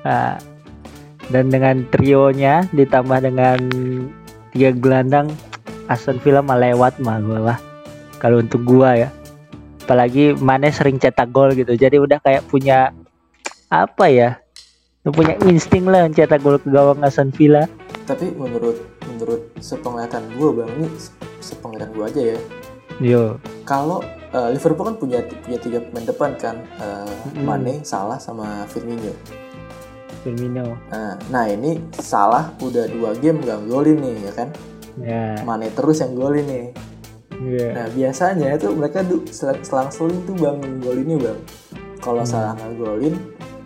Nah, 0.04 0.40
dan 1.28 1.44
dengan 1.52 1.84
trionya 1.92 2.64
ditambah 2.72 3.20
dengan 3.20 3.60
tiga 4.56 4.72
gelandang 4.72 5.28
Aston 5.88 6.16
Villa 6.24 6.40
mah 6.40 6.56
lewat 6.56 6.96
mah 7.00 7.20
gua 7.20 7.40
lah. 7.52 7.58
Kalau 8.20 8.40
untuk 8.40 8.64
gua 8.64 8.96
ya. 8.96 9.08
Apalagi 9.84 10.32
Mane 10.40 10.72
sering 10.72 10.96
cetak 10.96 11.28
gol 11.28 11.52
gitu. 11.52 11.76
Jadi 11.76 12.00
udah 12.00 12.16
kayak 12.24 12.48
punya 12.48 12.88
apa 13.68 14.08
ya? 14.08 14.40
Punya 15.04 15.36
insting 15.44 15.84
lah 15.84 16.08
cetak 16.08 16.40
gol 16.40 16.56
ke 16.56 16.72
gawang 16.72 17.04
Aston 17.04 17.28
Villa. 17.36 17.68
tapi 18.04 18.28
menurut 18.36 18.84
menurut 19.08 19.48
sepenglihatan 19.64 20.28
gue 20.36 20.50
bang 20.60 20.68
ini 20.76 20.88
se- 21.44 21.52
sepenglihatan 21.52 21.92
gue 21.92 22.04
aja 22.06 22.22
ya 22.24 22.38
Yo. 22.96 23.24
kalau 23.62 24.00
eh, 24.30 24.48
Liverpool 24.50 24.86
kan 24.86 24.96
punya 24.96 25.20
punya 25.38 25.58
tiga 25.58 25.78
pemain 25.82 26.06
depan 26.06 26.30
kan 26.34 26.56
eh, 26.74 27.12
Mm-mm. 27.28 27.44
Mane 27.44 27.74
Salah 27.82 28.16
sama 28.16 28.64
Firmino 28.64 29.12
Firmino. 30.20 30.80
nah, 30.88 31.20
nah 31.28 31.44
ini 31.44 31.76
Salah 31.92 32.48
udah 32.58 32.88
dua 32.88 33.12
game 33.14 33.38
gak 33.40 33.60
golin 33.64 34.00
nih 34.00 34.16
ya 34.22 34.32
kan 34.34 34.48
Ya. 34.94 35.34
Mane 35.42 35.68
terus 35.68 35.98
yang 35.98 36.14
golin 36.14 36.46
nih 36.46 36.66
Iya. 37.34 37.66
Nah 37.74 37.86
biasanya 37.90 38.54
itu 38.54 38.70
mereka 38.70 39.02
du- 39.02 39.26
sel- 39.26 39.58
selang-seling 39.58 40.22
tuh 40.22 40.38
bang 40.38 40.54
ngolinnya 40.78 41.18
bang. 41.20 41.38
Kalau 41.98 42.22
Hmm. 42.22 42.30
salah 42.30 42.54
ngegolin, 42.54 43.18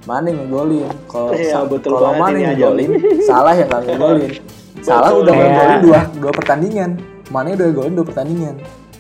Mane 0.03 0.33
ngegolin. 0.33 0.89
Kalau 1.05 1.37
Iya, 1.37 1.53
sa- 1.53 1.69
betul 1.69 1.93
kalau 1.93 2.17
Mane 2.17 2.49
ngegolin, 2.49 2.91
salah 3.21 3.53
yang 3.53 3.69
nggak 3.69 3.83
ngegolin. 3.85 4.33
Salah 4.81 5.13
udah 5.13 5.29
Kayak- 5.29 5.53
ngegolin 5.53 5.79
dua 5.85 6.01
dua 6.17 6.33
pertandingan. 6.33 6.91
Mane 7.29 7.55
udah 7.55 7.69
golin 7.73 7.95
dua 7.95 8.07
pertandingan. 8.07 8.57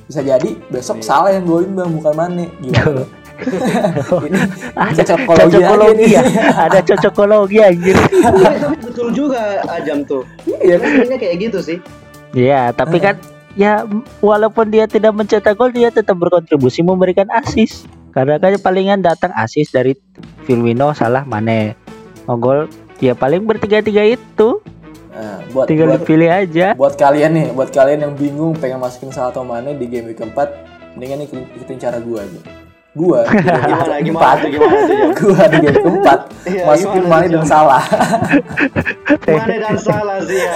Bisa 0.08 0.24
jadi 0.24 0.56
besok 0.68 1.00
Iya. 1.00 1.04
salah 1.04 1.30
yang 1.32 1.44
golin 1.44 1.72
bang 1.76 1.90
bukan 1.92 2.14
Mane. 2.16 2.46
Gimana? 2.60 3.04
ini 4.26 4.38
Ada 4.74 5.02
cocokologi 5.06 5.62
aja 5.62 5.70
cocokologi 5.70 6.02
nih. 6.02 6.10
ya. 6.10 6.22
Ada 6.58 6.78
cocokologi 6.82 7.58
anjir. 7.62 7.96
Tapi 7.96 8.76
betul 8.88 9.08
juga 9.14 9.62
Ajam 9.68 10.02
tuh. 10.02 10.22
Iya 10.44 10.76
kan? 10.80 10.90
Kayak 11.14 11.36
gitu 11.38 11.58
sih. 11.62 11.78
Iya, 12.34 12.74
tapi 12.74 12.98
kan 12.98 13.16
ya 13.54 13.86
walaupun 14.20 14.68
dia 14.68 14.84
tidak 14.84 15.16
mencetak 15.16 15.56
gol 15.56 15.70
dia 15.70 15.88
tetap 15.88 16.18
berkontribusi 16.18 16.82
memberikan 16.82 17.30
asis. 17.32 17.86
Karena 18.10 18.40
kan 18.40 18.58
palingan 18.58 19.00
datang 19.04 19.30
asis 19.38 19.70
dari 19.70 19.94
Firmino, 20.42 20.90
Salah, 20.90 21.22
Mane. 21.22 21.78
Mau 22.26 22.36
gol 22.36 22.66
ya 22.98 23.14
paling 23.14 23.46
bertiga-tiga 23.46 24.02
itu. 24.02 24.58
Nah, 25.08 25.40
buat 25.50 25.66
tinggal 25.66 25.88
buat, 25.88 26.04
dipilih 26.04 26.30
aja 26.30 26.66
buat 26.76 26.94
kalian 26.94 27.30
nih, 27.32 27.46
buat 27.56 27.70
kalian 27.72 27.98
yang 28.04 28.12
bingung 28.14 28.52
pengen 28.56 28.78
masukin 28.78 29.08
Salah 29.08 29.32
atau 29.32 29.42
Mane 29.42 29.72
di 29.74 29.88
game 29.88 30.12
week 30.12 30.20
keempat, 30.20 30.52
mendingan 30.94 31.24
nih 31.24 31.28
ikutin 31.56 31.78
cara 31.80 31.96
gua 31.98 32.22
aja. 32.22 32.40
Gua 32.96 33.20
di 33.30 33.44
game 34.08 34.16
keempat, 34.16 34.38
gua 35.20 35.44
di 35.46 35.56
game 35.60 35.78
keempat 35.80 36.20
Iya, 36.48 36.64
masukin 36.64 37.02
tuh, 37.04 37.10
dan? 37.12 37.44
Salah. 37.44 37.84
Mane 39.28 39.56
dan 39.60 39.76
salah 39.76 40.18
sih 40.24 40.38
ya. 40.40 40.52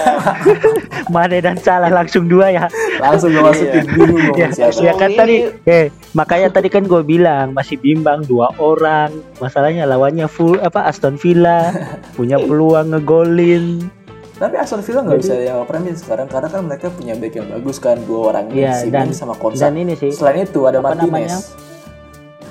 Mane 1.13 1.37
dan 1.39 1.57
salah 1.61 1.89
langsung 1.93 2.25
dua 2.25 2.49
ya 2.49 2.65
Langsung 2.97 3.29
gua 3.37 3.53
masukin 3.53 3.85
Iya. 3.85 4.09
mau 4.25 4.33
ya, 4.33 4.49
ya 4.73 4.93
kan 4.97 5.09
tadi 5.13 5.35
eh 5.69 5.93
makanya 6.17 6.49
tadi 6.49 6.69
kan 6.73 6.85
gue 6.85 7.01
bilang 7.05 7.53
masih 7.53 7.77
bimbang 7.77 8.25
dua 8.25 8.49
orang 8.57 9.13
masalahnya 9.37 9.85
lawannya 9.85 10.25
full 10.25 10.57
apa 10.61 10.89
Aston 10.89 11.17
Villa 11.21 11.69
punya 12.17 12.37
peluang 12.41 12.93
ngegolin 12.93 13.89
Tapi 14.33 14.55
Aston 14.55 14.81
Villa 14.81 15.01
nggak 15.01 15.19
bisa 15.19 15.35
yang 15.35 15.61
Premier 15.63 15.93
sekarang 15.93 16.25
karena 16.25 16.47
kan 16.47 16.61
mereka 16.63 16.89
punya 16.89 17.13
back 17.13 17.33
yang 17.33 17.47
bagus 17.49 17.77
kan 17.77 18.01
dua 18.01 18.33
orang 18.33 18.49
ini 18.49 18.61
Iya, 18.61 18.73
si 18.75 18.89
dan- 18.89 19.05
Ming 19.05 19.15
sama 19.15 19.35
Konsa. 19.35 19.61
dan 19.63 19.77
ini 19.77 19.93
sih 19.93 20.09
Selain 20.09 20.41
itu 20.41 20.59
ada 20.63 20.79
apa 20.79 20.93
namanya? 20.95 21.37
Martinez. 21.37 21.61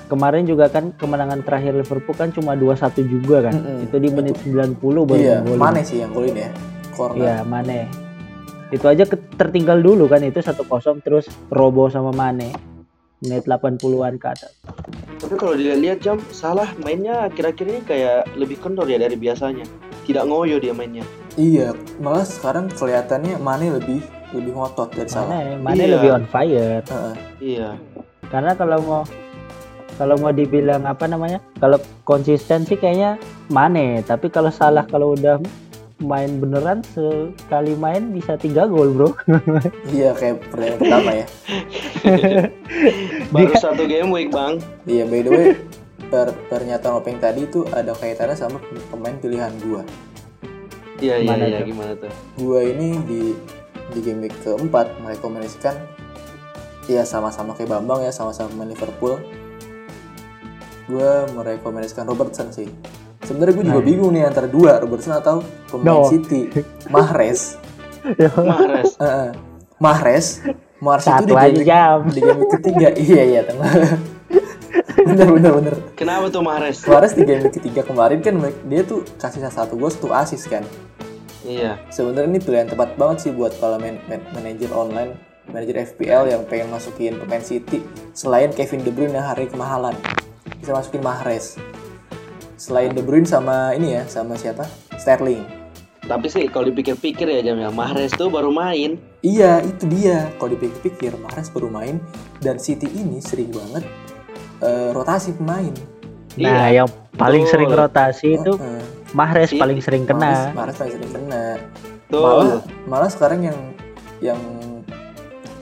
kemarin 0.04 0.44
juga 0.44 0.68
kan 0.68 0.92
kemenangan 0.92 1.40
terakhir 1.40 1.72
Liverpool 1.74 2.12
kan 2.12 2.28
cuma 2.30 2.52
2-1 2.52 2.76
juga 3.02 3.42
kan 3.42 3.54
Mm-mm. 3.54 3.78
itu 3.82 3.96
di 3.98 4.08
menit 4.10 4.36
90 4.38 4.76
baru 5.02 5.16
Iya, 5.16 5.36
ngegolin. 5.40 5.56
Mane 5.58 5.80
sih 5.82 5.98
yang 5.98 6.12
golin 6.12 6.36
ya. 6.36 6.50
Corner. 6.92 7.16
Iya, 7.18 7.36
Mane. 7.42 7.80
Itu 8.68 8.86
aja 8.86 9.02
ke- 9.02 9.32
tertinggal 9.32 9.80
dulu 9.80 10.04
kan 10.06 10.20
itu 10.20 10.38
1-0 10.38 10.68
terus 11.00 11.26
Robo 11.48 11.88
sama 11.88 12.12
Mane. 12.12 12.52
Menit 13.20 13.44
80-an 13.44 14.14
ke 14.16 14.26
atas. 14.28 14.52
Tapi 15.16 15.34
kalau 15.34 15.54
dilihat 15.54 15.98
jam 15.98 16.20
salah 16.28 16.68
mainnya 16.76 17.24
akhir-akhir 17.24 17.64
ini 17.64 17.80
kayak 17.82 18.34
lebih 18.34 18.58
kendor 18.58 18.84
ya 18.84 18.98
dari 18.98 19.14
biasanya. 19.14 19.64
Tidak 20.02 20.22
ngoyo 20.22 20.58
dia 20.58 20.70
mainnya. 20.70 21.06
Iya, 21.32 21.72
malah 21.96 22.28
sekarang 22.28 22.68
kelihatannya 22.68 23.40
Mane 23.40 23.72
lebih 23.72 24.04
lebih 24.32 24.52
ngotot 24.52 24.92
dari 24.92 25.08
Salah. 25.08 25.28
Mane, 25.32 25.56
Mane 25.60 25.82
Iya. 25.84 25.92
lebih 25.96 26.08
on 26.12 26.24
fire. 26.28 26.80
Heeh. 26.84 27.14
Iya. 27.40 27.68
Karena 28.28 28.52
kalau 28.52 28.78
mau 28.84 29.02
kalau 29.96 30.16
mau 30.16 30.32
dibilang 30.32 30.84
apa 30.84 31.04
namanya? 31.04 31.40
Kalau 31.56 31.80
konsisten 32.04 32.64
sih 32.64 32.76
kayaknya 32.76 33.16
Mane, 33.48 34.00
tapi 34.04 34.28
kalau 34.28 34.48
salah 34.48 34.84
kalau 34.84 35.12
udah 35.12 35.40
main 36.02 36.42
beneran 36.42 36.82
sekali 36.82 37.78
main 37.78 38.10
bisa 38.10 38.34
tiga 38.36 38.66
gol, 38.66 38.92
Bro. 38.92 39.08
Iya 39.94 40.12
kayak 40.12 40.42
pertandingan 40.50 40.78
pertama 40.80 41.10
ya. 41.14 41.26
Baru 43.30 43.54
satu 43.56 43.82
game 43.86 44.10
week, 44.10 44.28
Bang. 44.28 44.58
Iya, 44.84 45.04
by 45.06 45.20
the 45.22 45.30
way, 45.30 45.46
per 46.10 46.34
pernyataan 46.50 46.98
Openg 46.98 47.16
tadi 47.16 47.46
itu 47.46 47.64
ada 47.70 47.94
kaitannya 47.94 48.36
sama 48.36 48.58
pemain 48.90 49.16
pilihan 49.16 49.52
gua. 49.62 49.84
Iya, 51.02 51.14
iya, 51.18 51.26
Gimana 51.26 51.44
iya, 51.44 51.58
tuh? 51.58 51.66
gimana 51.66 51.92
tuh? 51.98 52.12
Gua 52.38 52.60
ini 52.62 52.88
di 53.02 53.22
di 53.90 54.00
game 54.00 54.24
week 54.24 54.36
keempat 54.40 55.02
merekomendasikan 55.02 55.74
ya 56.86 57.02
sama-sama 57.02 57.52
kayak 57.52 57.74
Bambang 57.74 58.02
ya, 58.02 58.14
sama-sama 58.14 58.54
main 58.54 58.70
Liverpool. 58.70 59.18
Gua 60.86 61.26
merekomendasikan 61.30 62.06
Robertson 62.06 62.50
sih. 62.50 62.70
Sebenarnya 63.22 63.54
gue 63.54 63.64
juga 63.66 63.78
Nah. 63.78 63.86
bingung 63.86 64.10
nih 64.10 64.26
antara 64.26 64.46
dua 64.46 64.78
Robertson 64.78 65.14
atau 65.14 65.42
pemain 65.70 66.02
No. 66.02 66.10
City, 66.10 66.50
Mahrez. 66.90 67.54
Mahrez. 68.34 68.98
Heeh. 68.98 69.28
Mahrez, 69.78 70.26
Mahrez 70.78 71.06
itu 71.06 71.26
di 71.26 71.34
game, 71.34 71.62
jam. 71.62 71.98
di 72.10 72.18
game 72.18 72.42
ketiga. 72.50 72.88
iya 72.98 73.22
iya 73.24 73.40
tengah. 73.42 73.70
Bener 75.06 75.28
bener 75.28 75.52
bener. 75.52 75.74
Kenapa 75.94 76.30
tuh 76.30 76.42
Mahrez? 76.42 76.82
Mahrez 76.86 77.12
di 77.14 77.22
game 77.26 77.48
ketiga 77.50 77.82
kemarin 77.82 78.22
kan 78.22 78.38
dia 78.66 78.82
tuh 78.86 79.02
kasih 79.18 79.42
satu 79.46 79.74
gol 79.78 79.90
satu 79.90 80.10
assist 80.14 80.46
kan. 80.48 80.62
Iya. 81.42 81.78
Sebenarnya 81.90 82.38
ini 82.38 82.40
pilihan 82.40 82.68
tepat 82.70 82.94
banget 82.94 83.28
sih 83.28 83.32
buat 83.34 83.50
kalau 83.58 83.78
man, 83.82 83.98
man- 84.06 84.26
manajer 84.30 84.70
online, 84.70 85.18
manajer 85.50 85.82
FPL 85.94 86.30
yang 86.30 86.42
pengen 86.46 86.70
masukin 86.70 87.18
pemain 87.18 87.42
City 87.42 87.82
selain 88.14 88.54
Kevin 88.54 88.86
De 88.86 88.94
Bruyne 88.94 89.18
yang 89.18 89.26
hari 89.26 89.50
kemahalan. 89.50 89.94
Bisa 90.62 90.70
masukin 90.70 91.02
Mahrez. 91.02 91.58
Selain 92.54 92.94
De 92.94 93.02
Bruyne 93.02 93.26
sama 93.26 93.74
ini 93.74 93.98
ya, 93.98 94.06
sama 94.06 94.38
siapa? 94.38 94.62
Sterling. 94.94 95.42
Tapi 96.02 96.26
sih 96.30 96.46
kalau 96.50 96.70
dipikir-pikir 96.70 97.26
ya 97.30 97.42
jam 97.42 97.58
ya 97.58 97.70
Mahrez 97.74 98.14
tuh 98.14 98.30
baru 98.30 98.54
main. 98.54 98.98
Iya, 99.22 99.62
itu 99.66 99.86
dia. 99.86 100.30
Kalau 100.38 100.54
dipikir-pikir, 100.54 101.14
Mahrez 101.18 101.50
baru 101.50 101.70
main 101.70 101.98
dan 102.38 102.58
City 102.58 102.86
ini 102.90 103.18
sering 103.18 103.50
banget 103.50 103.82
eh, 104.62 104.88
rotasi 104.90 105.34
pemain. 105.34 105.74
Nah, 106.32 106.70
Iya. 106.70 106.82
yang 106.82 106.88
paling 107.12 107.44
Betul. 107.44 107.52
sering 107.52 107.70
rotasi 107.70 108.28
itu 108.34 108.52
Heeh. 108.54 108.82
Mahrez 109.12 109.52
Si- 109.52 109.60
paling 109.60 109.78
sering 109.78 110.04
Mahrez, 110.06 110.48
kena. 110.48 110.56
Mahrez 110.56 110.76
paling 110.78 110.94
sering 110.94 111.12
kena. 111.12 111.44
Tuh. 112.08 112.22
Malah, 112.22 112.60
malah 112.86 113.10
sekarang 113.10 113.40
yang 113.42 113.58
yang 114.20 114.40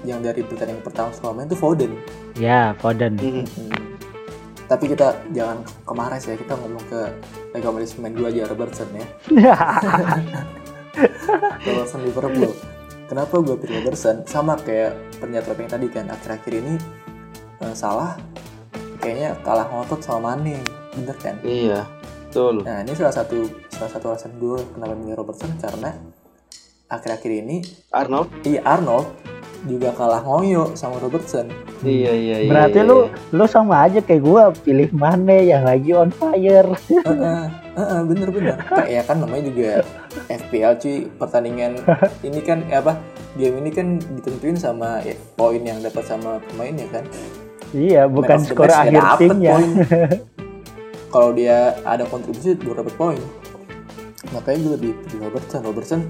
yang 0.01 0.21
dari 0.21 0.41
pertandingan 0.41 0.81
pertama 0.81 1.11
selama 1.11 1.45
itu 1.45 1.55
Foden. 1.55 1.93
Ya, 2.35 2.73
Foden. 2.79 3.19
Mhm. 3.19 3.45
Hmm. 3.45 3.73
Tapi 4.65 4.87
kita 4.87 5.19
jangan 5.31 5.59
ke 5.67 5.93
Mahrez 5.93 6.25
ya, 6.25 6.39
kita 6.39 6.55
ngomong 6.55 6.85
ke 6.87 7.01
rekomendasi 7.51 7.99
pemain 7.99 8.15
dua 8.15 8.31
aja 8.31 8.47
Robertson 8.47 8.87
ya. 8.95 9.07
Robertson 11.61 12.01
Liverpool. 12.03 12.53
Kenapa 13.07 13.43
gue 13.43 13.57
pilih 13.59 13.83
Robertson? 13.83 14.23
Sama 14.23 14.55
kayak 14.57 14.95
pernyataan 15.19 15.59
yang 15.59 15.71
tadi 15.71 15.87
kan 15.91 16.07
akhir-akhir 16.09 16.53
ini 16.55 16.75
eh, 17.61 17.75
salah 17.75 18.15
kayaknya 19.01 19.35
kalah 19.43 19.67
ngotot 19.73 20.01
sama 20.05 20.37
Mane, 20.37 20.61
bener 20.95 21.17
kan? 21.19 21.35
Iya. 21.43 21.89
Betul. 22.31 22.63
Nah 22.63 22.87
ini 22.87 22.95
salah 22.95 23.17
satu 23.17 23.49
salah 23.75 23.91
satu 23.91 24.07
alasan 24.15 24.39
gue 24.39 24.61
kenapa 24.77 24.95
milih 24.95 25.19
Robertson 25.19 25.51
karena 25.59 25.97
akhir-akhir 26.87 27.33
ini 27.43 27.57
Arnold. 27.91 28.29
iya 28.47 28.63
Arnold 28.63 29.09
juga 29.69 29.93
kalah 29.93 30.25
ngoyo 30.25 30.73
sama 30.73 30.97
Robertson. 31.03 31.53
Iya, 31.85 32.13
iya, 32.17 32.37
iya. 32.45 32.49
Berarti 32.49 32.81
iya, 32.81 32.89
lu 32.89 32.99
iya. 33.09 33.37
lu 33.37 33.45
sama 33.45 33.85
aja 33.85 34.01
kayak 34.01 34.23
gua 34.25 34.43
pilih 34.57 34.89
Mane 34.97 35.45
yang 35.45 35.69
lagi 35.69 35.93
on 35.93 36.09
fire. 36.13 36.69
Heeh, 36.89 37.43
heeh, 37.77 38.01
bener-bener. 38.09 38.57
Kayak 38.69 38.89
ya 38.89 39.03
kan 39.05 39.17
namanya 39.21 39.43
juga 39.53 39.71
FPL 40.33 40.73
cuy 40.81 40.97
pertandingan 41.21 41.77
ini 42.29 42.41
kan 42.41 42.65
eh, 42.73 42.81
apa 42.81 42.97
game 43.37 43.61
ini 43.61 43.71
kan 43.73 44.01
ditentuin 44.17 44.57
sama 44.57 45.05
ya, 45.05 45.13
poin 45.37 45.61
yang 45.61 45.85
dapat 45.85 46.05
sama 46.09 46.41
pemainnya 46.49 46.89
kan. 46.89 47.05
Iya, 47.71 48.07
bukan 48.07 48.39
skor 48.41 48.67
akhir 48.67 49.03
timnya. 49.17 49.55
poin. 49.55 49.71
Kalau 51.13 51.31
dia 51.31 51.75
ada 51.83 52.07
kontribusi 52.07 52.55
baru 52.55 52.83
dapat 52.83 52.95
poin. 52.95 53.21
Makanya 54.31 54.59
gue 54.61 54.73
lebih 54.77 54.93
pilih 55.05 55.27
Robertson. 55.27 55.61
Robertson 55.61 56.01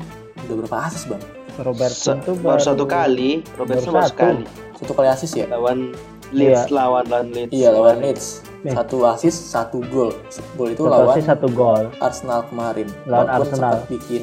udah 0.40 0.54
berapa 0.56 0.76
asis 0.84 1.04
bang? 1.06 1.22
Robertson 1.58 2.16
Se- 2.16 2.24
tuh 2.24 2.34
baru 2.36 2.60
satu 2.60 2.84
kali. 2.84 3.44
Robertson 3.54 3.92
baru 3.92 4.04
satu. 4.04 4.12
sekali. 4.14 4.44
Satu 4.76 4.92
kali 4.92 5.08
asis 5.08 5.30
ya? 5.34 5.46
Lawan 5.46 5.92
Leeds, 6.30 6.68
Iya. 6.68 6.72
lawan 6.72 7.04
lawan 7.06 7.28
Leeds. 7.30 7.50
Iya 7.50 7.68
lawan 7.70 7.96
Leeds. 7.98 8.26
Nih. 8.60 8.72
Satu 8.72 8.96
asis, 9.02 9.34
satu 9.34 9.78
gol. 9.86 10.12
Gol 10.54 10.68
itu 10.70 10.82
satu 10.82 10.88
lawan 10.90 11.08
assist, 11.10 11.28
satu 11.28 11.46
gol. 11.50 11.84
Arsenal 11.98 12.40
kemarin. 12.46 12.88
Lawan 13.04 13.24
Walaupun 13.26 13.36
Arsenal. 13.42 13.72
sempat 13.74 13.88
bikin 13.88 14.22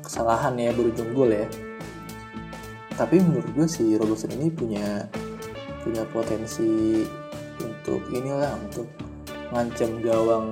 kesalahan 0.00 0.54
ya 0.56 0.70
berujung 0.70 1.10
gol 1.12 1.30
ya. 1.30 1.46
Tapi 2.94 3.18
menurut 3.18 3.48
gue 3.50 3.66
si 3.66 3.84
Robertson 3.92 4.30
ini 4.32 4.48
punya 4.48 5.10
punya 5.84 6.02
potensi 6.08 7.04
untuk 7.60 8.00
inilah 8.08 8.56
untuk 8.56 8.88
ngancam 9.52 10.00
gawang 10.00 10.46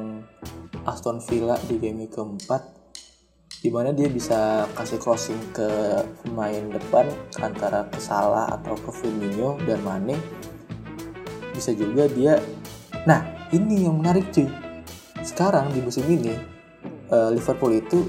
Aston 0.85 1.19
Villa 1.25 1.57
di 1.67 1.81
game 1.81 2.07
keempat 2.07 2.63
di 3.63 3.71
mana 3.71 3.95
dia 3.95 4.11
bisa 4.11 4.67
kasih 4.75 4.99
crossing 5.01 5.39
ke 5.55 5.71
pemain 6.23 6.67
depan 6.69 7.07
antara 7.41 7.87
ke 7.89 7.99
Salah 8.03 8.51
atau 8.61 8.75
ke 8.77 8.91
Firmino 8.93 9.57
dan 9.65 9.81
Mane 9.81 10.19
bisa 11.57 11.73
juga 11.73 12.11
dia 12.11 12.37
nah 13.09 13.23
ini 13.53 13.85
yang 13.85 14.01
menarik 14.01 14.33
cuy. 14.33 14.49
Sekarang 15.23 15.71
di 15.71 15.79
musim 15.85 16.09
ini 16.09 16.35
eh, 17.13 17.29
Liverpool 17.31 17.79
itu 17.79 18.09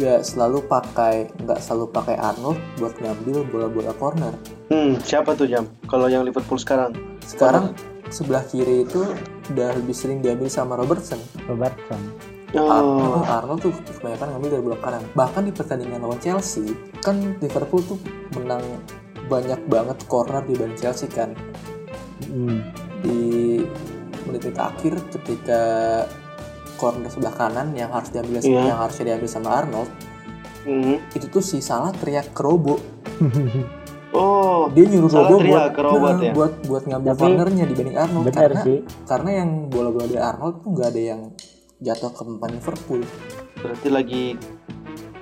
gak 0.00 0.24
selalu 0.24 0.64
pakai 0.64 1.28
nggak 1.44 1.60
selalu 1.60 1.92
pakai 1.92 2.16
Arnold 2.16 2.56
buat 2.80 2.96
ngambil 2.96 3.44
bola-bola 3.52 3.92
corner 4.00 4.32
Hmm, 4.70 5.02
siapa 5.02 5.34
tuh 5.34 5.44
jam? 5.44 5.66
Kalau 5.84 6.06
yang 6.06 6.22
Liverpool 6.22 6.56
sekarang? 6.56 6.94
sekarang 7.20 7.74
sebelah 8.08 8.42
kiri 8.42 8.82
itu 8.82 9.06
udah 9.50 9.70
lebih 9.72 9.94
sering 9.94 10.18
diambil 10.18 10.46
sama 10.46 10.74
Robertson 10.74 11.18
Robertson. 11.46 12.00
Arnold, 12.50 13.22
Oh, 13.22 13.22
Arnold 13.22 13.60
tuh 13.60 13.70
kebanyakan 13.70 14.34
ngambil 14.34 14.48
dari 14.50 14.62
blok 14.64 14.80
kanan. 14.80 15.02
Bahkan 15.12 15.42
di 15.46 15.52
pertandingan 15.52 16.02
lawan 16.02 16.18
Chelsea, 16.18 16.74
kan 16.98 17.38
Liverpool 17.38 17.82
tuh 17.84 17.98
menang 18.34 18.62
banyak 19.26 19.62
banget 19.66 19.98
corner 20.06 20.42
dibanding 20.42 20.74
Chelsea 20.76 21.06
kan. 21.06 21.30
Hmm. 22.26 22.66
Di 23.00 23.62
menit 24.26 24.50
akhir 24.52 24.98
ketika 25.14 25.62
corner 26.74 27.06
sebelah 27.06 27.34
kanan 27.34 27.70
yang 27.72 27.94
harus 27.94 28.10
diambil 28.10 28.42
Iya. 28.42 28.66
yang 28.66 28.78
harusnya 28.80 29.14
diambil 29.14 29.30
sama 29.30 29.48
Arnold, 29.56 29.90
Mhm. 30.66 31.14
itu 31.14 31.26
tuh 31.30 31.38
si 31.40 31.62
Salah 31.62 31.94
teriak 31.94 32.34
ke 32.34 32.42
Robo. 32.42 32.82
oh, 34.12 34.68
Dia 34.70 34.84
nyuruh 34.84 35.08
Robo 35.08 35.36
buat 35.40 35.70
ke 35.70 35.80
Robot 35.80 36.10
nah, 36.10 36.22
ya? 36.22 36.32
buat 36.32 36.52
buat 36.64 36.82
ngambil 36.84 37.08
Tapi- 37.08 37.20
cornernya 37.20 37.64
dibanding 37.64 37.96
Arnold 37.96 38.24
Bener 38.24 38.40
karena 38.40 38.62
sih. 38.62 38.78
karena 39.04 39.30
yang 39.36 39.50
bola-bola 39.66 40.06
dari 40.06 40.20
Arnold 40.20 40.54
tuh 40.58 40.70
nggak 40.70 40.88
ada 40.88 41.02
yang 41.06 41.20
jatuh 41.78 42.10
ke 42.10 42.20
umpan 42.22 42.50
Liverpool. 42.50 43.00
berarti 43.56 43.88
lagi 43.88 44.24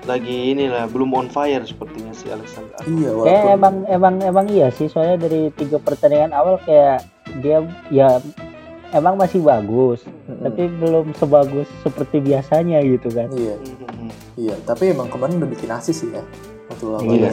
lagi 0.04 0.52
inilah 0.52 0.86
belum 0.86 1.10
on 1.12 1.28
fire 1.28 1.60
sepertinya 1.62 2.12
si 2.12 2.26
Alexander. 2.28 2.80
Iya, 2.80 3.10
Kayak 3.10 3.14
walaupun 3.14 3.52
emang 3.52 3.74
emang 3.86 4.14
emang 4.22 4.46
iya 4.48 4.68
sih 4.70 4.86
soalnya 4.86 5.20
dari 5.20 5.52
tiga 5.52 5.76
pertandingan 5.76 6.32
awal 6.32 6.56
kayak 6.58 7.04
dia 7.38 7.60
ya 7.88 8.16
emang 8.90 9.14
masih 9.14 9.38
bagus 9.38 10.00
Mm-mm. 10.24 10.40
tapi 10.40 10.64
belum 10.72 11.12
sebagus 11.12 11.68
seperti 11.78 12.22
biasanya 12.22 12.80
gitu 12.80 13.10
kan. 13.10 13.28
iya, 13.30 13.52
Mhm. 13.54 14.08
iya. 14.38 14.54
Tapi 14.62 14.90
emang 14.90 15.06
kemarin 15.06 15.36
udah 15.36 15.50
bikin 15.50 15.68
asis 15.68 15.96
sih 15.98 16.10
ya. 16.10 16.24
Waktu 16.68 16.84
lawan 16.86 17.04
Iya. 17.04 17.28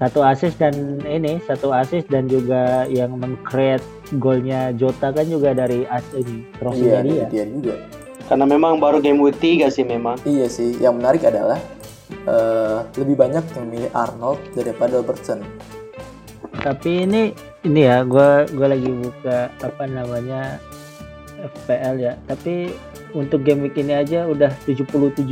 Satu 0.00 0.24
assist 0.24 0.56
dan 0.56 0.72
ini 1.04 1.44
satu 1.44 1.76
assist 1.76 2.08
dan 2.08 2.24
juga 2.24 2.88
yang 2.88 3.20
meng-create 3.20 3.84
golnya 4.16 4.72
Jota 4.72 5.12
kan 5.12 5.28
juga 5.28 5.52
dari 5.52 5.84
as 5.92 6.02
ini 6.16 6.40
Iya, 6.40 6.56
crossingnya 6.56 6.96
dari 7.04 7.10
dia. 7.12 7.26
dia 7.28 7.44
juga. 7.52 7.74
Karena 8.24 8.44
memang 8.48 8.80
baru 8.80 9.02
game 9.04 9.20
week 9.20 9.36
3 9.36 9.68
sih 9.68 9.84
memang. 9.84 10.16
Iya 10.24 10.48
sih. 10.48 10.72
Yang 10.80 10.94
menarik 11.04 11.22
adalah 11.28 11.60
eh, 12.24 12.78
lebih 12.96 13.20
banyak 13.20 13.44
yang 13.60 13.66
milih 13.68 13.90
Arnold 13.92 14.40
daripada 14.56 15.04
Robertson. 15.04 15.44
Tapi 16.64 17.04
ini 17.04 17.36
ini 17.68 17.80
ya 17.84 18.00
gua 18.00 18.48
gua 18.56 18.72
lagi 18.72 18.88
buka 18.88 19.52
apa 19.60 19.84
namanya 19.84 20.56
FPL 21.40 21.94
ya. 22.00 22.12
Tapi 22.24 22.72
untuk 23.12 23.42
game 23.42 23.68
week 23.68 23.76
ini 23.76 23.96
aja 23.96 24.24
udah 24.24 24.52
77.000 24.64 25.28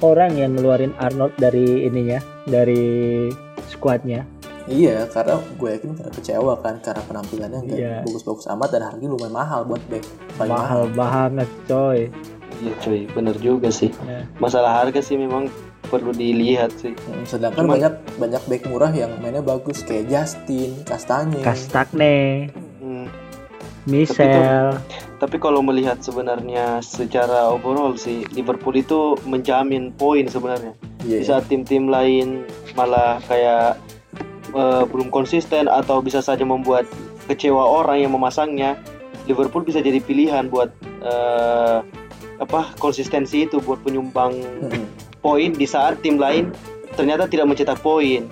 orang 0.00 0.34
yang 0.34 0.52
ngeluarin 0.52 0.94
Arnold 0.96 1.34
dari 1.36 1.84
ininya, 1.84 2.18
dari 2.44 3.28
squadnya. 3.68 4.22
Iya, 4.64 5.08
karena 5.08 5.40
gue 5.56 5.68
yakin 5.72 5.96
karena 5.96 6.12
kecewa 6.12 6.52
kan 6.60 6.76
karena 6.78 7.00
penampilannya 7.02 7.60
nggak 7.62 7.78
Iya. 7.78 7.94
bagus-bagus 8.04 8.46
amat 8.50 8.68
dan 8.68 8.84
harganya 8.84 9.08
lumayan 9.08 9.32
mahal 9.32 9.60
buat 9.64 9.80
back. 9.88 10.04
Paling 10.36 10.52
mahal. 10.52 10.80
Mahal 10.84 10.88
banget 10.92 11.48
coy. 11.64 12.00
Iya 12.58 12.72
cuy, 12.78 13.00
bener 13.08 13.36
juga 13.38 13.68
sih. 13.70 13.88
Ya. 14.04 14.28
Masalah 14.36 14.76
harga 14.78 15.00
sih 15.00 15.16
memang 15.16 15.48
perlu 15.82 16.12
dilihat 16.12 16.76
sih. 16.76 16.92
Hmm, 16.92 17.24
Sedangkan 17.24 17.64
Cuman- 17.64 17.80
banyak 17.80 17.94
banyak 18.20 18.42
back 18.44 18.62
murah 18.68 18.92
yang 18.92 19.08
mainnya 19.16 19.40
bagus 19.40 19.80
kayak 19.80 20.04
Justin, 20.06 20.84
Kastanye. 20.84 21.40
Kastagne, 21.40 22.52
Hmm. 22.52 22.67
Michel. 23.88 24.76
Tapi 25.18 25.36
kalau 25.40 25.64
melihat 25.64 25.98
sebenarnya 25.98 26.78
secara 26.84 27.50
overall 27.50 27.96
sih 27.96 28.22
Liverpool 28.36 28.76
itu 28.76 29.16
menjamin 29.24 29.90
poin 29.96 30.28
sebenarnya. 30.28 30.76
Iya, 31.02 31.18
Di 31.18 31.24
saat 31.26 31.44
tim-tim 31.50 31.90
lain 31.90 32.46
malah 32.76 33.18
kayak 33.26 33.80
eh, 34.52 34.84
belum 34.86 35.08
konsisten 35.10 35.66
atau 35.66 36.04
bisa 36.04 36.20
saja 36.20 36.44
membuat 36.44 36.86
kecewa 37.26 37.64
orang 37.64 38.04
yang 38.04 38.12
memasangnya, 38.14 38.78
Liverpool 39.26 39.66
bisa 39.66 39.82
jadi 39.82 39.98
pilihan 39.98 40.46
buat 40.46 40.70
eh, 41.02 41.78
apa 42.38 42.60
konsistensi 42.78 43.50
itu 43.50 43.58
buat 43.58 43.82
penyumbang 43.82 44.38
poin 45.18 45.50
di 45.50 45.66
saat 45.66 45.98
tim 46.06 46.14
lain 46.14 46.54
ternyata 46.94 47.26
tidak 47.26 47.50
mencetak 47.50 47.78
poin. 47.82 48.26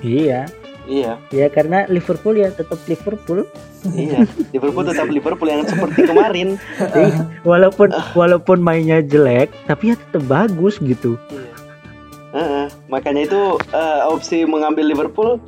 Iya. 0.00 0.63
Iya, 0.84 1.16
Ya 1.32 1.48
karena 1.48 1.88
Liverpool 1.88 2.36
ya 2.36 2.52
tetap 2.52 2.76
Liverpool. 2.84 3.48
iya. 3.90 4.28
Liverpool 4.52 4.84
tetap 4.84 5.08
Liverpool 5.08 5.48
yang 5.48 5.64
seperti 5.64 6.04
kemarin. 6.04 6.60
Ih, 7.00 7.14
walaupun 7.40 7.88
walaupun 8.12 8.60
mainnya 8.60 9.00
jelek, 9.00 9.48
tapi 9.64 9.92
ya 9.92 9.96
tetap 9.96 10.24
bagus 10.24 10.76
gitu. 10.78 11.16
Iya. 11.28 11.52
Heeh, 12.34 12.66
makanya 12.86 13.24
itu 13.24 13.40
eh, 13.70 14.00
opsi 14.04 14.44
mengambil 14.44 14.84
Liverpool 14.84 15.40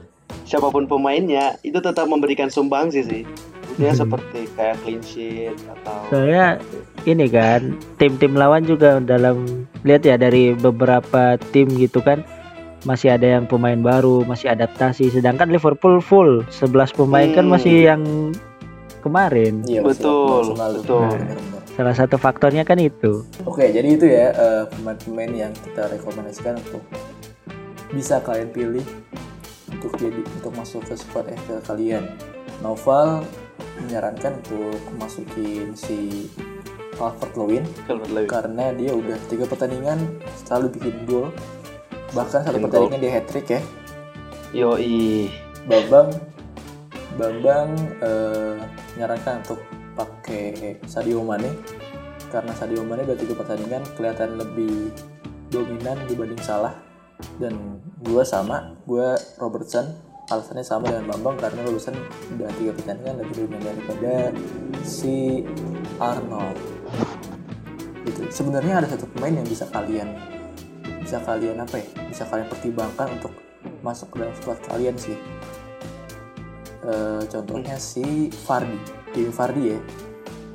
siapa 0.46 0.70
pun 0.70 0.86
pemainnya 0.86 1.58
itu 1.60 1.76
tetap 1.76 2.06
memberikan 2.06 2.48
sumbangsi 2.48 3.02
sih. 3.02 3.22
Maksudnya 3.66 3.92
Hmm. 3.92 4.00
seperti 4.00 4.40
kayak 4.54 4.76
clean 4.80 5.02
sheet 5.02 5.52
atau 5.68 5.98
Soalnya 6.08 6.46
ini 7.02 7.26
kan 7.26 7.76
tim-tim 7.96 8.32
lawan 8.32 8.62
juga 8.62 8.96
dalam 8.98 9.44
lihat 9.82 10.00
ya 10.00 10.16
dari 10.16 10.54
beberapa 10.54 11.36
tim 11.52 11.68
gitu 11.74 12.00
kan 12.00 12.24
masih 12.86 13.12
ada 13.12 13.26
yang 13.26 13.44
pemain 13.44 13.76
baru, 13.76 14.22
masih 14.22 14.48
adaptasi. 14.48 15.10
Sedangkan 15.10 15.50
Liverpool 15.50 15.98
full 15.98 16.46
11 16.48 16.94
pemain 16.94 17.26
kan 17.34 17.44
Hmm. 17.44 17.52
masih 17.52 17.74
yang 17.84 18.02
kemarin. 19.02 19.66
Iya, 19.66 19.82
Betul, 19.82 20.54
lalu. 20.54 20.80
betul. 20.82 21.10
Benar-benar. 21.10 21.62
Salah 21.76 21.92
satu 21.92 22.16
faktornya 22.16 22.64
kan 22.64 22.80
itu. 22.80 23.20
Oke, 23.44 23.68
jadi 23.68 23.84
itu 23.84 24.06
ya 24.08 24.32
eh, 24.32 24.64
pemain-pemain 24.72 25.28
yang 25.28 25.52
kita 25.52 25.92
rekomendasikan 25.92 26.56
untuk 26.56 26.80
bisa 27.92 28.18
kalian 28.18 28.48
pilih 28.48 28.86
untuk 29.68 29.92
jadi 30.00 30.22
untuk 30.24 30.52
masuk 30.56 30.80
ke 30.82 30.94
squad 30.96 31.28
FPL 31.28 31.62
kalian. 31.62 32.04
Noval 32.64 33.20
menyarankan 33.76 34.40
untuk 34.40 34.80
masukin 34.96 35.76
si 35.76 36.32
Calvert 36.96 37.36
Lewin 37.36 37.60
Calvert 37.84 38.08
Lewin. 38.08 38.24
karena 38.26 38.64
dia 38.72 38.96
udah 38.96 39.20
tiga 39.28 39.44
pertandingan 39.44 40.00
selalu 40.40 40.80
bikin 40.80 40.96
gol 41.04 41.28
bahkan 42.16 42.40
satu 42.40 42.56
pertandingan 42.56 43.00
dia 43.04 43.12
hat 43.20 43.28
trick 43.28 43.46
ya. 43.52 43.60
Yoi. 44.56 45.28
Bambang 45.68 46.08
Bambang 47.20 47.76
eh, 48.00 48.56
menyarankan 48.96 49.44
untuk 49.44 49.60
pakai 49.92 50.80
Sadio 50.88 51.20
Mane. 51.20 51.52
Karena 52.32 52.52
Sadio 52.56 52.80
Mane 52.84 53.04
udah 53.04 53.16
tiga 53.16 53.36
pertandingan 53.36 53.84
kelihatan 53.96 54.40
lebih 54.40 54.92
dominan 55.52 56.00
dibanding 56.08 56.40
Salah. 56.40 56.72
Dan 57.40 57.80
gue 58.04 58.22
sama 58.24 58.76
gue 58.84 59.16
Robertson 59.40 59.88
alasannya 60.26 60.66
sama 60.66 60.90
dengan 60.90 61.06
Bambang 61.16 61.38
karena 61.38 61.64
Robertson 61.64 61.96
udah 62.36 62.50
tiga 62.60 62.72
pertandingan 62.76 63.16
lebih 63.24 63.34
dominan 63.44 63.62
daripada 63.64 64.12
si 64.84 65.44
Arnold. 65.96 66.56
Gitu. 68.04 68.20
Sebenarnya 68.28 68.84
ada 68.84 68.88
satu 68.92 69.08
pemain 69.16 69.32
yang 69.32 69.48
bisa 69.48 69.64
kalian 69.72 70.35
bisa 71.06 71.22
kalian 71.22 71.56
apa 71.56 71.78
ya 71.78 71.86
bisa 72.04 72.26
kalian 72.26 72.50
pertimbangkan 72.50 73.06
untuk 73.12 73.30
masuk 73.80 74.10
ke 74.10 74.16
dalam 74.18 74.34
squad 74.34 74.58
kalian 74.66 74.98
sih 74.98 75.14
Eh, 76.82 77.22
contohnya 77.26 77.74
si 77.76 78.02
Fardi 78.30 78.78
Kevin 79.10 79.30
Fardi 79.32 79.62
ya 79.68 79.78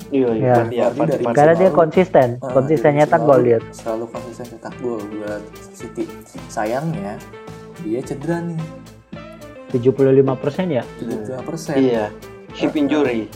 Iya, 0.08 0.28
iya. 0.30 0.44
Ya. 0.44 0.54
Fardi, 0.58 0.76
ya, 0.76 0.86
dari-. 1.08 1.24
Karena 1.30 1.54
dia 1.54 1.70
konsisten, 1.70 2.28
Eh, 2.36 2.52
konsisten 2.52 2.90
dia 2.90 2.98
nyetak 2.98 3.16
selalu- 3.18 3.28
gol 3.30 3.40
dia. 3.42 3.58
selalu 3.70 4.04
konsisten 4.08 4.46
cetak 4.46 4.74
gol 4.78 5.00
buat 5.02 5.42
City 5.70 6.04
sayangnya 6.48 7.16
dia 7.80 8.00
cedera 8.00 8.40
nih 8.40 8.60
75% 9.70 10.68
ya. 10.70 10.84
75 10.98 11.40
persen 11.42 11.74
Iya. 11.76 12.04
Hip 12.54 12.72
injury. 12.74 13.28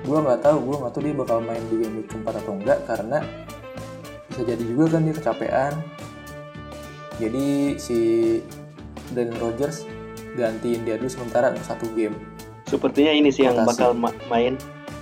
gue 0.00 0.18
nggak 0.18 0.40
tahu 0.40 0.56
gue 0.60 0.76
nggak 0.76 0.92
tahu 0.92 1.02
dia 1.02 1.14
bakal 1.14 1.38
main 1.40 1.62
di 1.66 1.76
game 1.76 1.94
week 1.96 2.08
keempat 2.08 2.34
atau 2.36 2.52
enggak 2.54 2.78
karena 2.84 3.18
bisa 4.40 4.56
jadi 4.56 4.64
juga 4.64 4.96
kan 4.96 5.04
dia 5.04 5.12
kecapean 5.12 5.72
jadi 7.20 7.46
si 7.76 7.98
Dan 9.12 9.36
Rogers 9.36 9.84
gantiin 10.32 10.80
dia 10.82 10.96
dulu 10.96 11.12
sementara 11.12 11.52
untuk 11.52 11.68
satu 11.68 11.84
game 11.92 12.16
Sepertinya 12.64 13.12
ini 13.12 13.28
sih 13.28 13.44
yang 13.44 13.58
Rotasi. 13.58 13.68
bakal 13.76 13.90
ma- 13.92 14.16
main 14.30 14.56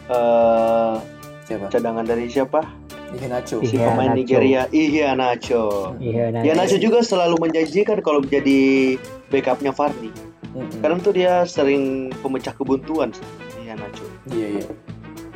eh 0.09 0.95
siapa 1.45 1.69
cadangan 1.69 2.03
dari 2.03 2.27
siapa? 2.27 2.65
Ihe 3.09 3.29
Nacho 3.29 3.61
Si 3.61 3.77
Iya, 3.77 3.87
pemain 3.87 4.09
Nacho. 4.11 4.19
Nigeria, 4.19 4.63
Iya 4.69 5.09
Nacho. 5.15 5.95
Iya, 5.97 6.33
nah, 6.33 6.41
Ya 6.43 6.53
Nacho 6.53 6.77
juga 6.77 7.01
selalu 7.01 7.37
menjanjikan 7.39 8.01
kalau 8.01 8.21
jadi 8.21 8.97
backupnya 9.29 9.71
Fardi. 9.71 10.09
Mm-mm. 10.51 10.81
Karena 10.81 10.97
tuh 10.99 11.13
dia 11.13 11.45
sering 11.45 12.09
pemecah 12.19 12.53
kebuntuan. 12.53 13.13
Iya 13.59 13.77
Nacho. 13.77 14.05
Iya 14.29 14.47
iya. 14.59 14.67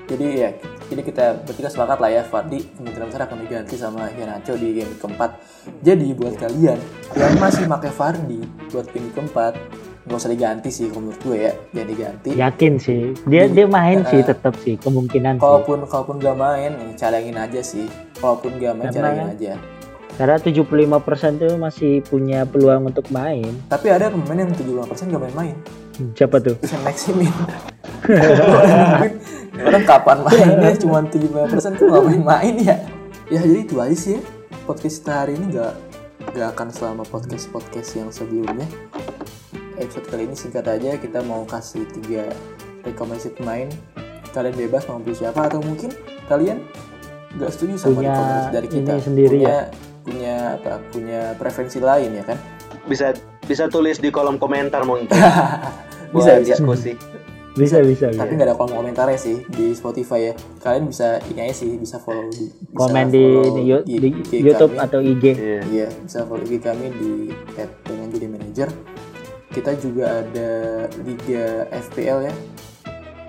Jadi 0.09 0.27
ya, 0.35 0.51
jadi 0.93 1.03
kita 1.03 1.25
bertiga 1.43 1.69
sepakat 1.69 1.99
lah 1.99 2.11
ya 2.11 2.23
Fardi 2.23 2.61
kemungkinan 2.77 3.09
besar 3.09 3.25
akan 3.25 3.39
diganti 3.41 3.75
sama 3.75 4.13
Iheanacho 4.13 4.53
di 4.55 4.69
game 4.75 4.93
keempat. 4.95 5.41
Jadi 5.81 6.13
buat 6.13 6.37
kalian 6.37 6.77
yang 7.17 7.35
masih 7.41 7.65
pakai 7.65 7.89
Fardi 7.89 8.41
buat 8.69 8.85
game 8.89 9.09
keempat 9.11 9.57
nggak 10.03 10.19
usah 10.19 10.29
diganti 10.29 10.69
sih 10.69 10.91
menurut 10.91 11.15
gue 11.23 11.47
ya, 11.47 11.53
jangan 11.71 11.89
diganti. 11.89 12.29
yakin 12.35 12.73
sih. 12.77 13.03
Dia 13.25 13.47
dia 13.47 13.65
main 13.65 14.03
sih 14.05 14.19
Eh, 14.19 14.27
tetap 14.27 14.53
sih 14.61 14.75
kemungkinan 14.77 15.39
sih. 15.39 15.43
Kalaupun 15.43 15.87
kalaupun 15.87 16.19
nggak 16.19 16.37
main, 16.37 16.71
nih, 16.75 16.91
cadangin 16.99 17.39
aja 17.39 17.63
sih. 17.63 17.87
Kalaupun 18.19 18.59
nggak 18.59 18.75
main, 18.77 18.91
Karena- 18.91 18.99
cadangin 19.09 19.29
aja. 19.31 19.53
Karena 20.13 20.37
75% 20.37 21.41
tuh 21.41 21.57
masih 21.57 22.05
punya 22.05 22.45
peluang 22.45 22.85
untuk 22.85 23.09
main. 23.09 23.49
Tapi 23.65 23.89
ada 23.89 24.13
pemain 24.13 24.45
yang 24.45 24.53
75% 24.53 25.09
nggak 25.09 25.23
main-main. 25.25 25.57
Siapa 26.13 26.37
tuh? 26.37 26.59
Bisa 26.59 26.77
maksimin. 26.83 27.33
Orang 29.53 29.85
kapan 29.85 30.25
mainnya 30.25 30.73
cuma 30.81 31.05
75% 31.05 31.77
kok 31.77 31.85
nggak 31.85 32.05
main-main 32.09 32.55
ya? 32.57 32.77
Ya 33.29 33.41
jadi 33.45 33.61
itu 33.69 33.77
aja 33.77 33.93
sih 33.97 34.13
ya. 34.17 34.21
Podcast 34.65 35.05
kita 35.05 35.13
hari 35.13 35.37
ini 35.37 35.53
nggak 35.53 35.73
nggak 36.33 36.49
akan 36.57 36.69
selama 36.73 37.05
podcast-podcast 37.05 37.91
yang 38.01 38.09
sebelumnya. 38.09 38.65
Episode 39.77 40.09
kali 40.09 40.25
ini 40.25 40.37
singkat 40.37 40.65
aja 40.65 40.97
kita 40.97 41.21
mau 41.21 41.45
kasih 41.45 41.85
tiga 42.01 42.33
rekomendasi 42.81 43.37
pemain. 43.37 43.69
Kalian 44.33 44.57
bebas 44.57 44.89
mau 44.89 44.97
pilih 45.05 45.21
siapa 45.21 45.45
atau 45.45 45.61
mungkin 45.61 45.93
kalian 46.33 46.65
nggak 47.37 47.51
setuju 47.53 47.77
sama 47.77 48.01
Punya 48.01 48.09
rekomendasi 48.09 48.49
dari 48.57 48.69
kita. 48.73 48.93
ini 48.97 49.03
sendiri 49.05 49.37
punya, 49.37 49.49
ya? 49.53 49.61
Punya 50.01 50.35
apa? 50.57 50.73
Punya 50.89 51.21
preferensi 51.37 51.77
lain 51.77 52.11
ya 52.17 52.25
kan? 52.25 52.39
Bisa 52.89 53.13
bisa 53.45 53.69
tulis 53.69 54.01
di 54.01 54.09
kolom 54.09 54.41
komentar 54.41 54.81
mungkin. 54.89 55.13
Bisa 56.13 56.37
bisa. 56.41 56.61
diskusi. 56.61 56.93
Bisa 57.53 57.85
bisa 57.85 58.09
bisa. 58.09 58.21
tapi 58.25 58.33
nggak 58.41 58.49
ada 58.49 58.57
kolom 58.57 58.81
komentarnya 58.81 59.21
sih 59.21 59.45
di 59.53 59.77
Spotify 59.77 60.33
ya 60.33 60.35
kalian 60.65 60.89
bisa 60.89 61.21
ini 61.29 61.41
aja 61.45 61.55
sih 61.61 61.77
bisa 61.77 62.01
follow 62.01 62.25
di 62.33 62.49
bisa 62.49 62.79
Komen 62.81 63.13
di, 63.13 63.21
follow 63.21 63.45
di, 63.53 63.63
di 63.85 63.95
di 64.01 64.09
IG 64.09 64.31
YouTube 64.41 64.73
kami. 64.73 64.85
atau 64.89 65.01
IG. 65.05 65.25
Iya. 65.37 65.61
Iya, 65.69 65.89
bisa 66.01 66.19
follow 66.25 66.45
IG 66.49 66.55
kami 66.65 66.87
di 66.97 67.11
pengen 67.85 68.09
jadi 68.09 68.27
manajer. 68.33 68.69
Kita 69.53 69.77
juga 69.77 70.25
ada 70.25 70.51
Liga 71.05 71.69
FPL 71.69 72.19
ya, 72.25 72.35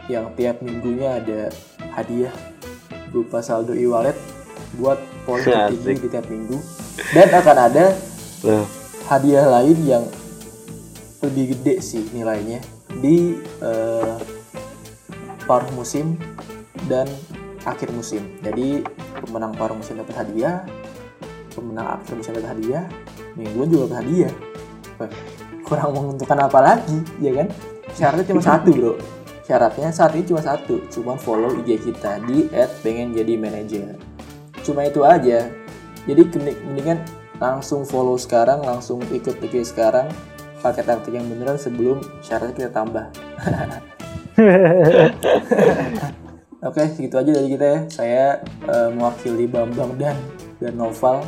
yang 0.07 0.31
tiap 0.39 0.63
minggunya 0.63 1.19
ada 1.19 1.51
hadiah 1.91 2.31
berupa 3.11 3.43
saldo 3.43 3.75
e-wallet 3.75 4.15
buat 4.79 5.03
poin 5.27 5.43
tertinggi 5.51 5.99
di 5.99 6.07
tiap 6.07 6.31
minggu. 6.31 6.55
Dan 7.11 7.27
akan 7.27 7.57
ada 7.59 7.85
Loh, 8.47 8.63
hadiah 9.11 9.51
lain 9.59 9.77
yang 9.83 10.03
lebih 11.19 11.55
gede 11.55 11.83
sih 11.83 12.07
nilainya 12.15 12.63
di 12.99 13.41
eh, 13.61 14.17
paruh 15.47 15.71
musim 15.73 16.19
dan 16.85 17.07
akhir 17.63 17.89
musim. 17.95 18.37
Jadi 18.43 18.83
pemenang 19.23 19.55
paruh 19.55 19.77
musim 19.77 19.99
dapat 19.99 20.25
hadiah, 20.25 20.67
pemenang 21.55 21.99
akhir 21.99 22.13
musim 22.19 22.31
dapat 22.35 22.49
hadiah, 22.57 22.85
mingguan 23.39 23.71
juga 23.71 23.83
dapat 23.89 23.99
hadiah. 24.03 24.33
Kurang 25.63 25.95
menguntungkan 25.95 26.39
apa 26.43 26.59
lagi, 26.59 26.97
ya 27.23 27.31
kan? 27.33 27.47
Syaratnya 27.95 28.25
cuma 28.35 28.41
satu 28.43 28.69
bro. 28.73 28.93
Syaratnya 29.43 29.91
saat 29.91 30.15
ini 30.15 30.23
cuma 30.23 30.39
satu, 30.39 30.79
cuma 30.87 31.19
follow 31.19 31.51
IG 31.63 31.83
kita 31.83 32.23
di 32.23 32.47
@pengenjadimanager. 32.83 33.99
Cuma 34.63 34.87
itu 34.87 35.03
aja. 35.03 35.51
Jadi 36.07 36.21
mendingan 36.67 37.03
langsung 37.39 37.83
follow 37.83 38.15
sekarang, 38.15 38.63
langsung 38.63 39.03
ikut 39.11 39.39
IG 39.43 39.67
sekarang, 39.67 40.07
pakai 40.63 40.87
taktik 40.87 41.11
yang 41.11 41.27
beneran 41.27 41.59
sebelum 41.59 41.99
syaratnya 42.23 42.55
kita 42.55 42.71
tambah. 42.71 43.11
Oke, 46.63 46.79
segitu 46.95 47.19
aja 47.19 47.31
dari 47.35 47.51
kita 47.51 47.65
ya. 47.67 47.79
Saya 47.91 48.39
eh, 48.71 48.89
mewakili 48.95 49.51
Bambang 49.51 49.99
dan 49.99 50.15
dan 50.63 50.79
Noval 50.79 51.27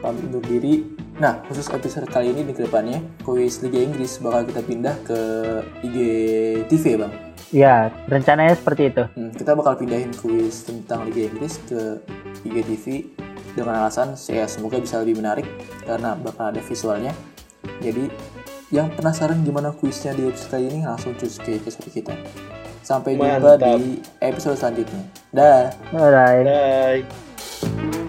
pamit 0.00 0.24
undur 0.26 0.42
diri. 0.42 0.88
Nah, 1.20 1.44
khusus 1.46 1.68
episode 1.68 2.08
kali 2.08 2.32
ini 2.32 2.48
di 2.48 2.56
ke 2.56 2.64
depannya, 2.64 2.98
kuis 3.22 3.60
Liga 3.60 3.78
Inggris 3.78 4.16
bakal 4.18 4.48
kita 4.48 4.64
pindah 4.64 4.96
ke 5.04 5.20
IG 5.84 5.96
TV 6.72 6.84
ya, 6.96 6.98
Bang. 6.98 7.12
Ya, 7.52 7.92
rencananya 8.08 8.56
seperti 8.56 8.88
itu. 8.88 9.04
Hmm, 9.12 9.30
kita 9.36 9.52
bakal 9.52 9.76
pindahin 9.76 10.08
kuis 10.16 10.64
tentang 10.64 11.04
Liga 11.04 11.28
Inggris 11.28 11.60
ke 11.68 12.00
IGTV 12.48 13.12
dengan 13.52 13.84
alasan 13.84 14.16
saya 14.16 14.48
semoga 14.48 14.80
bisa 14.80 15.04
lebih 15.04 15.20
menarik 15.20 15.44
karena 15.84 16.16
bakal 16.16 16.48
ada 16.48 16.64
visualnya. 16.64 17.12
Jadi 17.84 18.08
yang 18.72 18.88
penasaran 18.96 19.44
gimana 19.44 19.70
kuisnya 19.76 20.16
di 20.16 20.24
episode 20.26 20.56
kali 20.56 20.64
ini 20.72 20.80
langsung 20.88 21.12
cus 21.14 21.36
ke 21.36 21.60
episode 21.60 21.92
kita. 21.92 22.16
Sampai 22.82 23.14
jumpa 23.14 23.38
Mantap. 23.38 23.78
di 23.78 24.00
episode 24.18 24.56
selanjutnya. 24.58 25.02
Dah. 25.30 25.70
Alright. 25.94 26.44
bye. 26.48 28.01